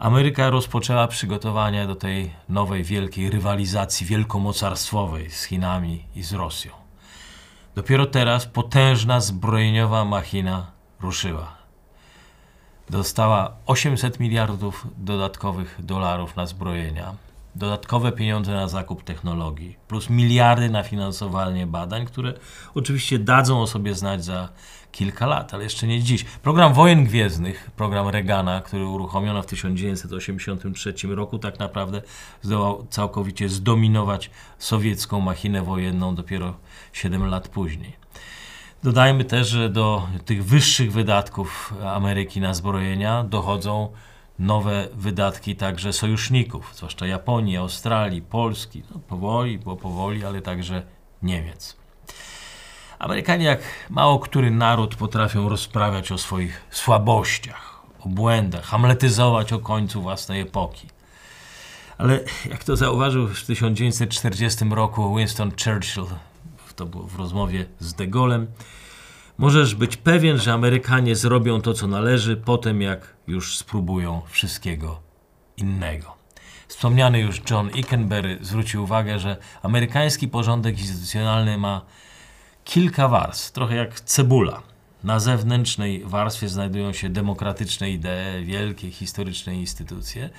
Ameryka 0.03 0.49
rozpoczęła 0.49 1.07
przygotowania 1.07 1.87
do 1.87 1.95
tej 1.95 2.33
nowej 2.49 2.83
wielkiej 2.83 3.29
rywalizacji 3.29 4.07
wielkomocarstwowej 4.07 5.31
z 5.31 5.43
Chinami 5.43 6.05
i 6.15 6.23
z 6.23 6.33
Rosją. 6.33 6.71
Dopiero 7.75 8.05
teraz 8.05 8.45
potężna 8.45 9.19
zbrojeniowa 9.19 10.05
machina 10.05 10.71
ruszyła. 11.01 11.57
Dostała 12.89 13.55
800 13.65 14.19
miliardów 14.19 14.87
dodatkowych 14.97 15.75
dolarów 15.79 16.35
na 16.35 16.45
zbrojenia 16.45 17.13
dodatkowe 17.55 18.11
pieniądze 18.11 18.51
na 18.51 18.67
zakup 18.67 19.03
technologii, 19.03 19.77
plus 19.87 20.09
miliardy 20.09 20.69
na 20.69 20.83
finansowanie 20.83 21.67
badań, 21.67 22.05
które 22.05 22.33
oczywiście 22.75 23.19
dadzą 23.19 23.61
o 23.61 23.67
sobie 23.67 23.95
znać 23.95 24.25
za 24.25 24.49
kilka 24.91 25.27
lat, 25.27 25.53
ale 25.53 25.63
jeszcze 25.63 25.87
nie 25.87 26.01
dziś. 26.01 26.23
Program 26.23 26.73
Wojen 26.73 27.05
Gwiezdnych, 27.05 27.71
program 27.75 28.07
Reagana, 28.07 28.61
który 28.61 28.85
uruchomiono 28.85 29.41
w 29.41 29.45
1983 29.45 30.93
roku, 31.07 31.39
tak 31.39 31.59
naprawdę 31.59 32.01
zdołał 32.41 32.87
całkowicie 32.89 33.49
zdominować 33.49 34.29
sowiecką 34.57 35.19
machinę 35.19 35.61
wojenną 35.61 36.15
dopiero 36.15 36.53
7 36.93 37.25
lat 37.25 37.47
później. 37.47 37.93
Dodajmy 38.83 39.25
też, 39.25 39.47
że 39.47 39.69
do 39.69 40.07
tych 40.25 40.45
wyższych 40.45 40.91
wydatków 40.91 41.73
Ameryki 41.85 42.41
na 42.41 42.53
zbrojenia 42.53 43.23
dochodzą 43.23 43.89
nowe 44.39 44.87
wydatki 44.93 45.55
także 45.55 45.93
sojuszników, 45.93 46.71
zwłaszcza 46.75 47.07
Japonii, 47.07 47.57
Australii, 47.57 48.21
Polski, 48.21 48.83
no, 48.91 48.99
powoli, 48.99 49.59
bo 49.59 49.75
powoli, 49.75 50.25
ale 50.25 50.41
także 50.41 50.83
Niemiec. 51.23 51.75
Amerykanie, 52.99 53.45
jak 53.45 53.59
mało 53.89 54.19
który 54.19 54.51
naród, 54.51 54.95
potrafią 54.95 55.49
rozprawiać 55.49 56.11
o 56.11 56.17
swoich 56.17 56.61
słabościach, 56.71 57.79
o 57.99 58.09
błędach, 58.09 58.65
hamletyzować 58.65 59.53
o 59.53 59.59
końcu 59.59 60.01
własnej 60.01 60.41
epoki. 60.41 60.87
Ale 61.97 62.19
jak 62.49 62.63
to 62.63 62.75
zauważył 62.75 63.27
w 63.27 63.45
1940 63.45 64.65
roku 64.65 65.15
Winston 65.15 65.51
Churchill, 65.51 66.05
to 66.75 66.85
było 66.85 67.03
w 67.03 67.15
rozmowie 67.15 67.65
z 67.79 67.93
De 67.93 68.07
Gaulle'em, 68.07 68.45
Możesz 69.37 69.75
być 69.75 69.97
pewien, 69.97 70.37
że 70.37 70.53
Amerykanie 70.53 71.15
zrobią 71.15 71.61
to, 71.61 71.73
co 71.73 71.87
należy, 71.87 72.37
potem 72.37 72.81
jak 72.81 73.13
już 73.27 73.57
spróbują 73.57 74.21
wszystkiego 74.29 74.99
innego. 75.57 76.15
Wspomniany 76.67 77.19
już 77.19 77.41
John 77.49 77.69
Ickenberry 77.69 78.37
zwrócił 78.41 78.83
uwagę, 78.83 79.19
że 79.19 79.37
amerykański 79.63 80.27
porządek 80.27 80.79
instytucjonalny 80.79 81.57
ma 81.57 81.81
kilka 82.63 83.07
warstw, 83.07 83.51
trochę 83.51 83.75
jak 83.75 83.99
cebula. 83.99 84.61
Na 85.03 85.19
zewnętrznej 85.19 86.03
warstwie 86.05 86.49
znajdują 86.49 86.93
się 86.93 87.09
demokratyczne 87.09 87.89
idee, 87.89 88.45
wielkie 88.45 88.91
historyczne 88.91 89.55
instytucje. 89.55 90.29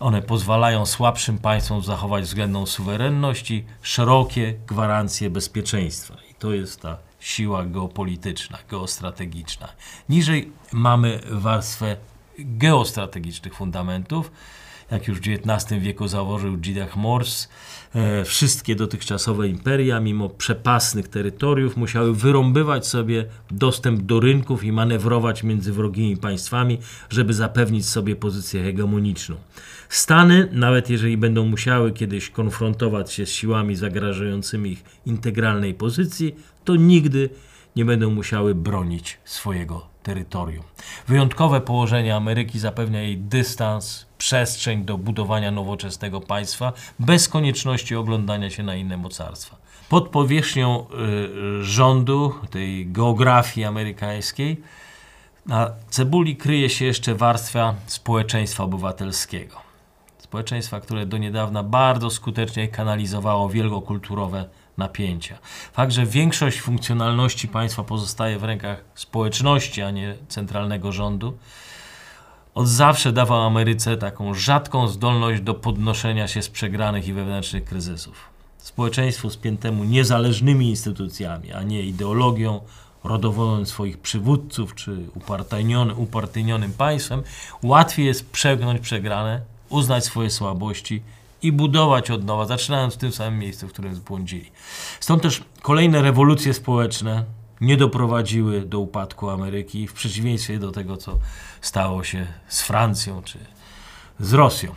One 0.00 0.22
pozwalają 0.22 0.86
słabszym 0.86 1.38
państwom 1.38 1.82
zachować 1.82 2.24
względną 2.24 2.66
suwerenność 2.66 3.50
i 3.50 3.64
szerokie 3.82 4.54
gwarancje 4.66 5.30
bezpieczeństwa. 5.30 6.14
I 6.30 6.34
to 6.34 6.52
jest 6.52 6.80
ta 6.80 7.09
siła 7.20 7.64
geopolityczna, 7.64 8.58
geostrategiczna. 8.70 9.68
Niżej 10.08 10.52
mamy 10.72 11.20
warstwę 11.30 11.96
geostrategicznych 12.38 13.54
fundamentów. 13.54 14.30
Jak 14.90 15.08
już 15.08 15.20
w 15.20 15.22
XIX 15.22 15.82
wieku 15.82 16.08
założył 16.08 16.56
G. 16.56 16.86
Morse, 16.96 17.48
e, 17.94 18.24
wszystkie 18.24 18.76
dotychczasowe 18.76 19.48
imperia, 19.48 20.00
mimo 20.00 20.28
przepasnych 20.28 21.08
terytoriów, 21.08 21.76
musiały 21.76 22.14
wyrąbywać 22.14 22.86
sobie 22.86 23.24
dostęp 23.50 24.02
do 24.02 24.20
rynków 24.20 24.64
i 24.64 24.72
manewrować 24.72 25.42
między 25.42 25.72
wrogimi 25.72 26.16
państwami, 26.16 26.78
żeby 27.10 27.34
zapewnić 27.34 27.88
sobie 27.88 28.16
pozycję 28.16 28.62
hegemoniczną. 28.62 29.36
Stany, 29.88 30.48
nawet 30.52 30.90
jeżeli 30.90 31.16
będą 31.16 31.46
musiały 31.46 31.92
kiedyś 31.92 32.30
konfrontować 32.30 33.12
się 33.12 33.26
z 33.26 33.30
siłami 33.30 33.76
zagrażającymi 33.76 34.70
ich 34.70 34.84
integralnej 35.06 35.74
pozycji, 35.74 36.34
to 36.64 36.76
nigdy 36.76 37.30
nie 37.76 37.84
będą 37.84 38.10
musiały 38.10 38.54
bronić 38.54 39.18
swojego 39.24 39.86
terytorium. 40.02 40.64
Wyjątkowe 41.08 41.60
położenie 41.60 42.16
Ameryki 42.16 42.58
zapewnia 42.58 43.02
jej 43.02 43.18
dystans, 43.18 44.06
przestrzeń 44.18 44.84
do 44.84 44.98
budowania 44.98 45.50
nowoczesnego 45.50 46.20
państwa 46.20 46.72
bez 46.98 47.28
konieczności 47.28 47.96
oglądania 47.96 48.50
się 48.50 48.62
na 48.62 48.76
inne 48.76 48.96
mocarstwa. 48.96 49.56
Pod 49.88 50.08
powierzchnią 50.08 50.86
y, 51.60 51.64
rządu, 51.64 52.34
tej 52.50 52.86
geografii 52.86 53.66
amerykańskiej, 53.66 54.60
na 55.46 55.70
cebuli 55.90 56.36
kryje 56.36 56.70
się 56.70 56.84
jeszcze 56.84 57.14
warstwa 57.14 57.74
społeczeństwa 57.86 58.64
obywatelskiego. 58.64 59.56
Społeczeństwa, 60.18 60.80
które 60.80 61.06
do 61.06 61.18
niedawna 61.18 61.62
bardzo 61.62 62.10
skutecznie 62.10 62.68
kanalizowało 62.68 63.48
wielkokulturowe 63.48 64.44
napięcia. 64.80 65.38
Fakt, 65.72 65.92
że 65.92 66.06
większość 66.06 66.60
funkcjonalności 66.60 67.48
państwa 67.48 67.84
pozostaje 67.84 68.38
w 68.38 68.44
rękach 68.44 68.84
społeczności, 68.94 69.82
a 69.82 69.90
nie 69.90 70.14
centralnego 70.28 70.92
rządu, 70.92 71.38
od 72.54 72.68
zawsze 72.68 73.12
dawał 73.12 73.42
Ameryce 73.42 73.96
taką 73.96 74.34
rzadką 74.34 74.88
zdolność 74.88 75.42
do 75.42 75.54
podnoszenia 75.54 76.28
się 76.28 76.42
z 76.42 76.48
przegranych 76.48 77.08
i 77.08 77.12
wewnętrznych 77.12 77.64
kryzysów. 77.64 78.16
Społeczeństwu 78.58 79.30
spiętemu 79.30 79.84
niezależnymi 79.84 80.68
instytucjami, 80.68 81.52
a 81.52 81.62
nie 81.62 81.82
ideologią, 81.82 82.60
rodowodem 83.04 83.66
swoich 83.66 83.98
przywódców 83.98 84.74
czy 84.74 84.96
upartyjnionym, 85.14 85.98
upartyjnionym 85.98 86.72
państwem, 86.72 87.22
łatwiej 87.62 88.06
jest 88.06 88.30
przegnąć 88.30 88.80
przegrane, 88.80 89.40
uznać 89.68 90.04
swoje 90.04 90.30
słabości 90.30 91.02
i 91.42 91.52
budować 91.52 92.10
od 92.10 92.24
nowa, 92.24 92.46
zaczynając 92.46 92.94
w 92.94 92.98
tym 92.98 93.12
samym 93.12 93.38
miejscu, 93.38 93.68
w 93.68 93.72
którym 93.72 93.94
zbłądzili. 93.94 94.52
Stąd 95.00 95.22
też 95.22 95.44
kolejne 95.62 96.02
rewolucje 96.02 96.54
społeczne 96.54 97.24
nie 97.60 97.76
doprowadziły 97.76 98.60
do 98.60 98.80
upadku 98.80 99.30
Ameryki, 99.30 99.86
w 99.86 99.92
przeciwieństwie 99.92 100.58
do 100.58 100.72
tego, 100.72 100.96
co 100.96 101.18
stało 101.60 102.04
się 102.04 102.26
z 102.48 102.62
Francją 102.62 103.22
czy 103.22 103.38
z 104.20 104.32
Rosją. 104.32 104.74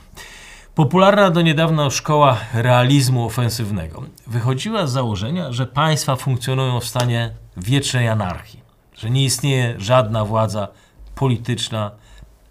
Popularna 0.76 1.30
do 1.30 1.41
niedawna 1.41 1.89
szkoła 1.89 2.38
realizmu 2.54 3.26
ofensywnego 3.26 4.04
wychodziła 4.28 4.88
z 4.88 4.91
założenia, 4.91 5.52
że 5.52 5.67
państwa 5.67 6.15
funkcjonują 6.15 6.80
w 6.80 6.86
stanie 6.86 7.34
wiecznej 7.58 8.08
anarchii, 8.08 8.62
że 8.97 9.10
nie 9.10 9.23
istnieje 9.23 9.76
żadna 9.78 10.26
władza 10.26 10.67
polityczna 11.15 11.91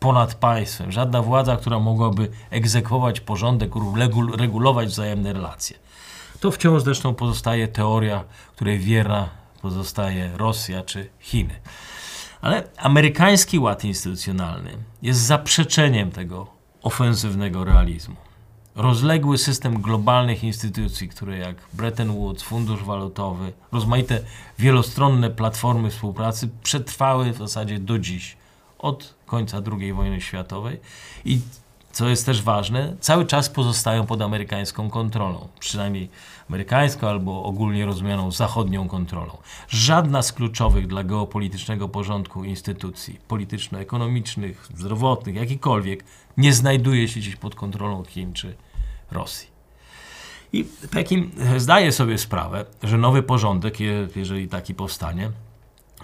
ponad 0.03 0.35
państwem, 0.35 0.93
żadna 0.93 1.23
władza, 1.23 1.57
która 1.57 1.79
mogłaby 1.79 2.29
egzekwować 2.51 3.21
porządek, 3.21 3.73
regulować 4.37 4.89
wzajemne 4.89 5.33
relacje. 5.33 5.77
To 6.41 6.51
wciąż 6.51 6.83
zresztą 6.83 7.15
pozostaje 7.15 7.69
teoria, 7.69 8.25
której 8.57 8.79
wierna 8.79 9.29
pozostaje 9.63 10.31
Rosja 10.37 10.83
czy 10.83 11.09
Chiny. 11.21 11.55
Ale 12.41 12.69
amerykański 12.77 13.59
ład 13.59 13.85
instytucjonalny 13.85 14.71
jest 15.03 15.21
zaprzeczeniem 15.21 16.11
tego 16.11 16.47
ofensywnego 16.83 17.65
realizmu. 17.65 18.17
Rozległy 18.75 19.39
system 19.39 19.83
globalnych 19.83 20.45
instytucji, 20.45 21.09
które 21.09 21.39
jak 21.39 21.57
Bretton 21.73 22.13
Woods, 22.13 22.43
Fundusz 22.43 22.85
Walutowy, 22.85 23.53
rozmaite 23.73 24.21
wielostronne 24.59 25.31
platformy 25.31 25.91
współpracy 25.91 26.49
przetrwały 26.63 27.33
w 27.33 27.39
zasadzie 27.39 27.79
do 27.79 27.99
dziś, 27.99 28.37
od 28.83 29.15
końca 29.27 29.63
II 29.81 29.93
wojny 29.93 30.21
światowej 30.21 30.81
i 31.25 31.41
co 31.93 32.09
jest 32.09 32.27
też 32.27 32.43
ważne, 32.43 32.97
cały 33.01 33.27
czas 33.27 33.49
pozostają 33.49 34.07
pod 34.07 34.23
amerykańską 34.23 34.91
kontrolą, 34.91 35.49
przynajmniej 35.61 36.09
amerykańską 36.49 37.09
albo 37.09 37.43
ogólnie 37.43 37.87
rozumianą 37.87 38.31
zachodnią 38.31 38.89
kontrolą. 38.89 39.37
Żadna 39.69 40.23
z 40.23 40.33
kluczowych 40.33 40.87
dla 40.87 41.05
geopolitycznego 41.05 41.89
porządku 41.89 42.45
instytucji 42.45 43.19
polityczno-ekonomicznych, 43.29 44.69
zdrowotnych, 44.75 45.35
jakikolwiek, 45.35 46.05
nie 46.37 46.53
znajduje 46.53 47.09
się 47.09 47.21
dziś 47.21 47.37
pod 47.37 47.55
kontrolą 47.55 48.05
Chin 48.05 48.33
czy 48.33 48.55
Rosji. 49.11 49.49
I 50.53 50.65
Pekin 50.91 51.31
zdaje 51.57 51.93
sobie 51.93 52.19
sprawę, 52.19 52.65
że 52.83 52.99
nowy 52.99 53.23
porządek, 53.23 53.77
jeżeli 54.17 54.49
taki 54.49 54.75
powstanie, 54.75 55.31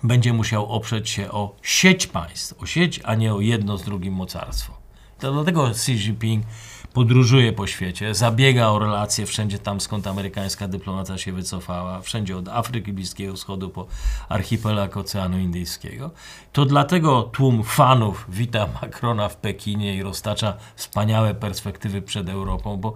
będzie 0.02 0.32
musiał 0.32 0.66
oprzeć 0.66 1.10
się 1.10 1.30
o 1.30 1.56
sieć 1.62 2.06
państw, 2.06 2.62
o 2.62 2.66
sieć, 2.66 3.00
a 3.04 3.14
nie 3.14 3.34
o 3.34 3.40
jedno 3.40 3.78
z 3.78 3.84
drugim 3.84 4.14
mocarstwo. 4.14 4.78
To 5.18 5.32
dlatego 5.32 5.70
Xi 5.70 5.92
Jinping 5.92 6.44
podróżuje 6.92 7.52
po 7.52 7.66
świecie, 7.66 8.14
zabiega 8.14 8.68
o 8.68 8.78
relacje 8.78 9.26
wszędzie 9.26 9.58
tam, 9.58 9.80
skąd 9.80 10.06
amerykańska 10.06 10.68
dyplomacja 10.68 11.18
się 11.18 11.32
wycofała, 11.32 12.00
wszędzie 12.00 12.36
od 12.36 12.48
Afryki 12.48 12.92
Bliskiego 12.92 13.34
Wschodu 13.34 13.70
po 13.70 13.86
archipelag 14.28 14.96
Oceanu 14.96 15.38
Indyjskiego. 15.38 16.10
To 16.52 16.64
dlatego 16.64 17.22
tłum 17.22 17.64
fanów 17.64 18.26
wita 18.28 18.68
Macrona 18.82 19.28
w 19.28 19.36
Pekinie 19.36 19.94
i 19.94 20.02
roztacza 20.02 20.56
wspaniałe 20.76 21.34
perspektywy 21.34 22.02
przed 22.02 22.28
Europą, 22.28 22.76
bo 22.76 22.94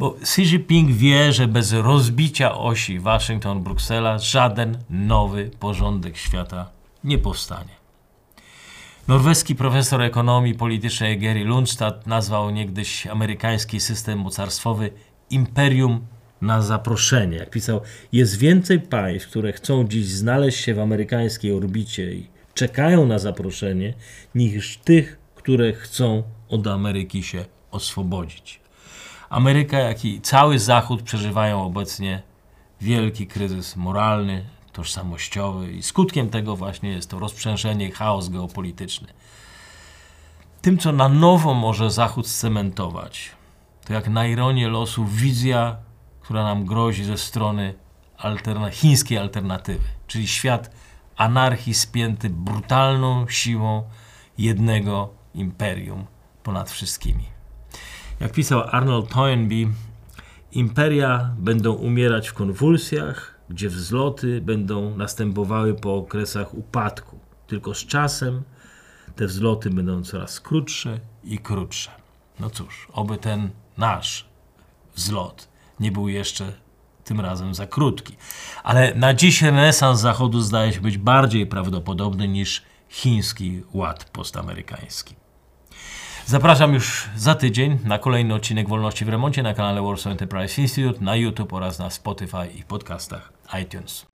bo 0.00 0.16
Xi 0.22 0.42
Jinping 0.42 0.90
wie, 0.90 1.32
że 1.32 1.48
bez 1.48 1.72
rozbicia 1.72 2.58
osi 2.58 3.00
Waszyngton-Bruksela 3.00 4.18
żaden 4.18 4.78
nowy 4.90 5.50
porządek 5.58 6.16
świata 6.16 6.70
nie 7.04 7.18
powstanie. 7.18 7.74
Norweski 9.08 9.54
profesor 9.54 10.02
ekonomii 10.02 10.54
politycznej 10.54 11.18
Gary 11.18 11.44
Lundstad 11.44 12.06
nazwał 12.06 12.50
niegdyś 12.50 13.06
amerykański 13.06 13.80
system 13.80 14.18
mocarstwowy 14.18 14.90
imperium 15.30 16.06
na 16.40 16.62
zaproszenie. 16.62 17.36
Jak 17.36 17.50
pisał, 17.50 17.80
jest 18.12 18.38
więcej 18.38 18.80
państw, 18.80 19.28
które 19.28 19.52
chcą 19.52 19.84
dziś 19.84 20.06
znaleźć 20.06 20.64
się 20.64 20.74
w 20.74 20.78
amerykańskiej 20.78 21.52
orbicie 21.52 22.12
i 22.12 22.26
czekają 22.54 23.06
na 23.06 23.18
zaproszenie, 23.18 23.94
niż 24.34 24.78
tych, 24.78 25.18
które 25.34 25.72
chcą 25.72 26.22
od 26.48 26.66
Ameryki 26.66 27.22
się 27.22 27.44
oswobodzić. 27.70 28.59
Ameryka, 29.30 29.78
jak 29.78 30.04
i 30.04 30.20
cały 30.20 30.58
Zachód 30.58 31.02
przeżywają 31.02 31.64
obecnie 31.64 32.22
wielki 32.80 33.26
kryzys 33.26 33.76
moralny, 33.76 34.44
tożsamościowy 34.72 35.72
i 35.72 35.82
skutkiem 35.82 36.30
tego 36.30 36.56
właśnie 36.56 36.90
jest 36.90 37.10
to 37.10 37.18
rozprzężenie 37.18 37.88
i 37.88 37.90
chaos 37.90 38.28
geopolityczny. 38.28 39.08
Tym, 40.62 40.78
co 40.78 40.92
na 40.92 41.08
nowo 41.08 41.54
może 41.54 41.90
Zachód 41.90 42.28
scementować, 42.28 43.30
to 43.84 43.92
jak 43.92 44.08
na 44.08 44.26
ironię 44.26 44.68
losu 44.68 45.04
wizja, 45.04 45.76
która 46.20 46.44
nam 46.44 46.64
grozi 46.64 47.04
ze 47.04 47.18
strony 47.18 47.74
alterna 48.18 48.70
chińskiej 48.70 49.18
alternatywy, 49.18 49.84
czyli 50.06 50.28
świat 50.28 50.70
anarchii 51.16 51.74
spięty 51.74 52.30
brutalną 52.30 53.28
siłą 53.28 53.82
jednego 54.38 55.08
imperium 55.34 56.06
ponad 56.42 56.70
wszystkimi. 56.70 57.39
Jak 58.20 58.32
pisał 58.32 58.62
Arnold 58.70 59.08
Toynbee, 59.08 59.68
imperia 60.52 61.34
będą 61.38 61.72
umierać 61.72 62.28
w 62.28 62.34
konwulsjach, 62.34 63.34
gdzie 63.48 63.68
wzloty 63.68 64.40
będą 64.40 64.96
następowały 64.96 65.74
po 65.74 65.94
okresach 65.96 66.54
upadku. 66.54 67.18
Tylko 67.46 67.74
z 67.74 67.86
czasem 67.86 68.42
te 69.16 69.26
wzloty 69.26 69.70
będą 69.70 70.02
coraz 70.02 70.40
krótsze 70.40 71.00
i 71.24 71.38
krótsze. 71.38 71.90
No 72.40 72.50
cóż, 72.50 72.88
oby 72.92 73.18
ten 73.18 73.50
nasz 73.78 74.28
wzlot 74.94 75.48
nie 75.80 75.92
był 75.92 76.08
jeszcze 76.08 76.52
tym 77.04 77.20
razem 77.20 77.54
za 77.54 77.66
krótki. 77.66 78.16
Ale 78.62 78.94
na 78.94 79.14
dziś 79.14 79.42
renesans 79.42 80.00
Zachodu 80.00 80.40
zdaje 80.40 80.72
się 80.72 80.80
być 80.80 80.98
bardziej 80.98 81.46
prawdopodobny 81.46 82.28
niż 82.28 82.62
chiński 82.88 83.62
ład 83.72 84.04
postamerykański. 84.04 85.19
Zapraszam 86.30 86.74
już 86.74 87.08
za 87.16 87.34
tydzień 87.34 87.78
na 87.84 87.98
kolejny 87.98 88.34
odcinek 88.34 88.68
Wolności 88.68 89.04
w 89.04 89.08
Remoncie 89.08 89.42
na 89.42 89.54
kanale 89.54 89.82
Warsaw 89.82 90.12
Enterprise 90.12 90.62
Institute, 90.62 91.04
na 91.04 91.16
YouTube 91.16 91.52
oraz 91.52 91.78
na 91.78 91.90
Spotify 91.90 92.46
i 92.58 92.64
podcastach 92.64 93.32
iTunes. 93.62 94.06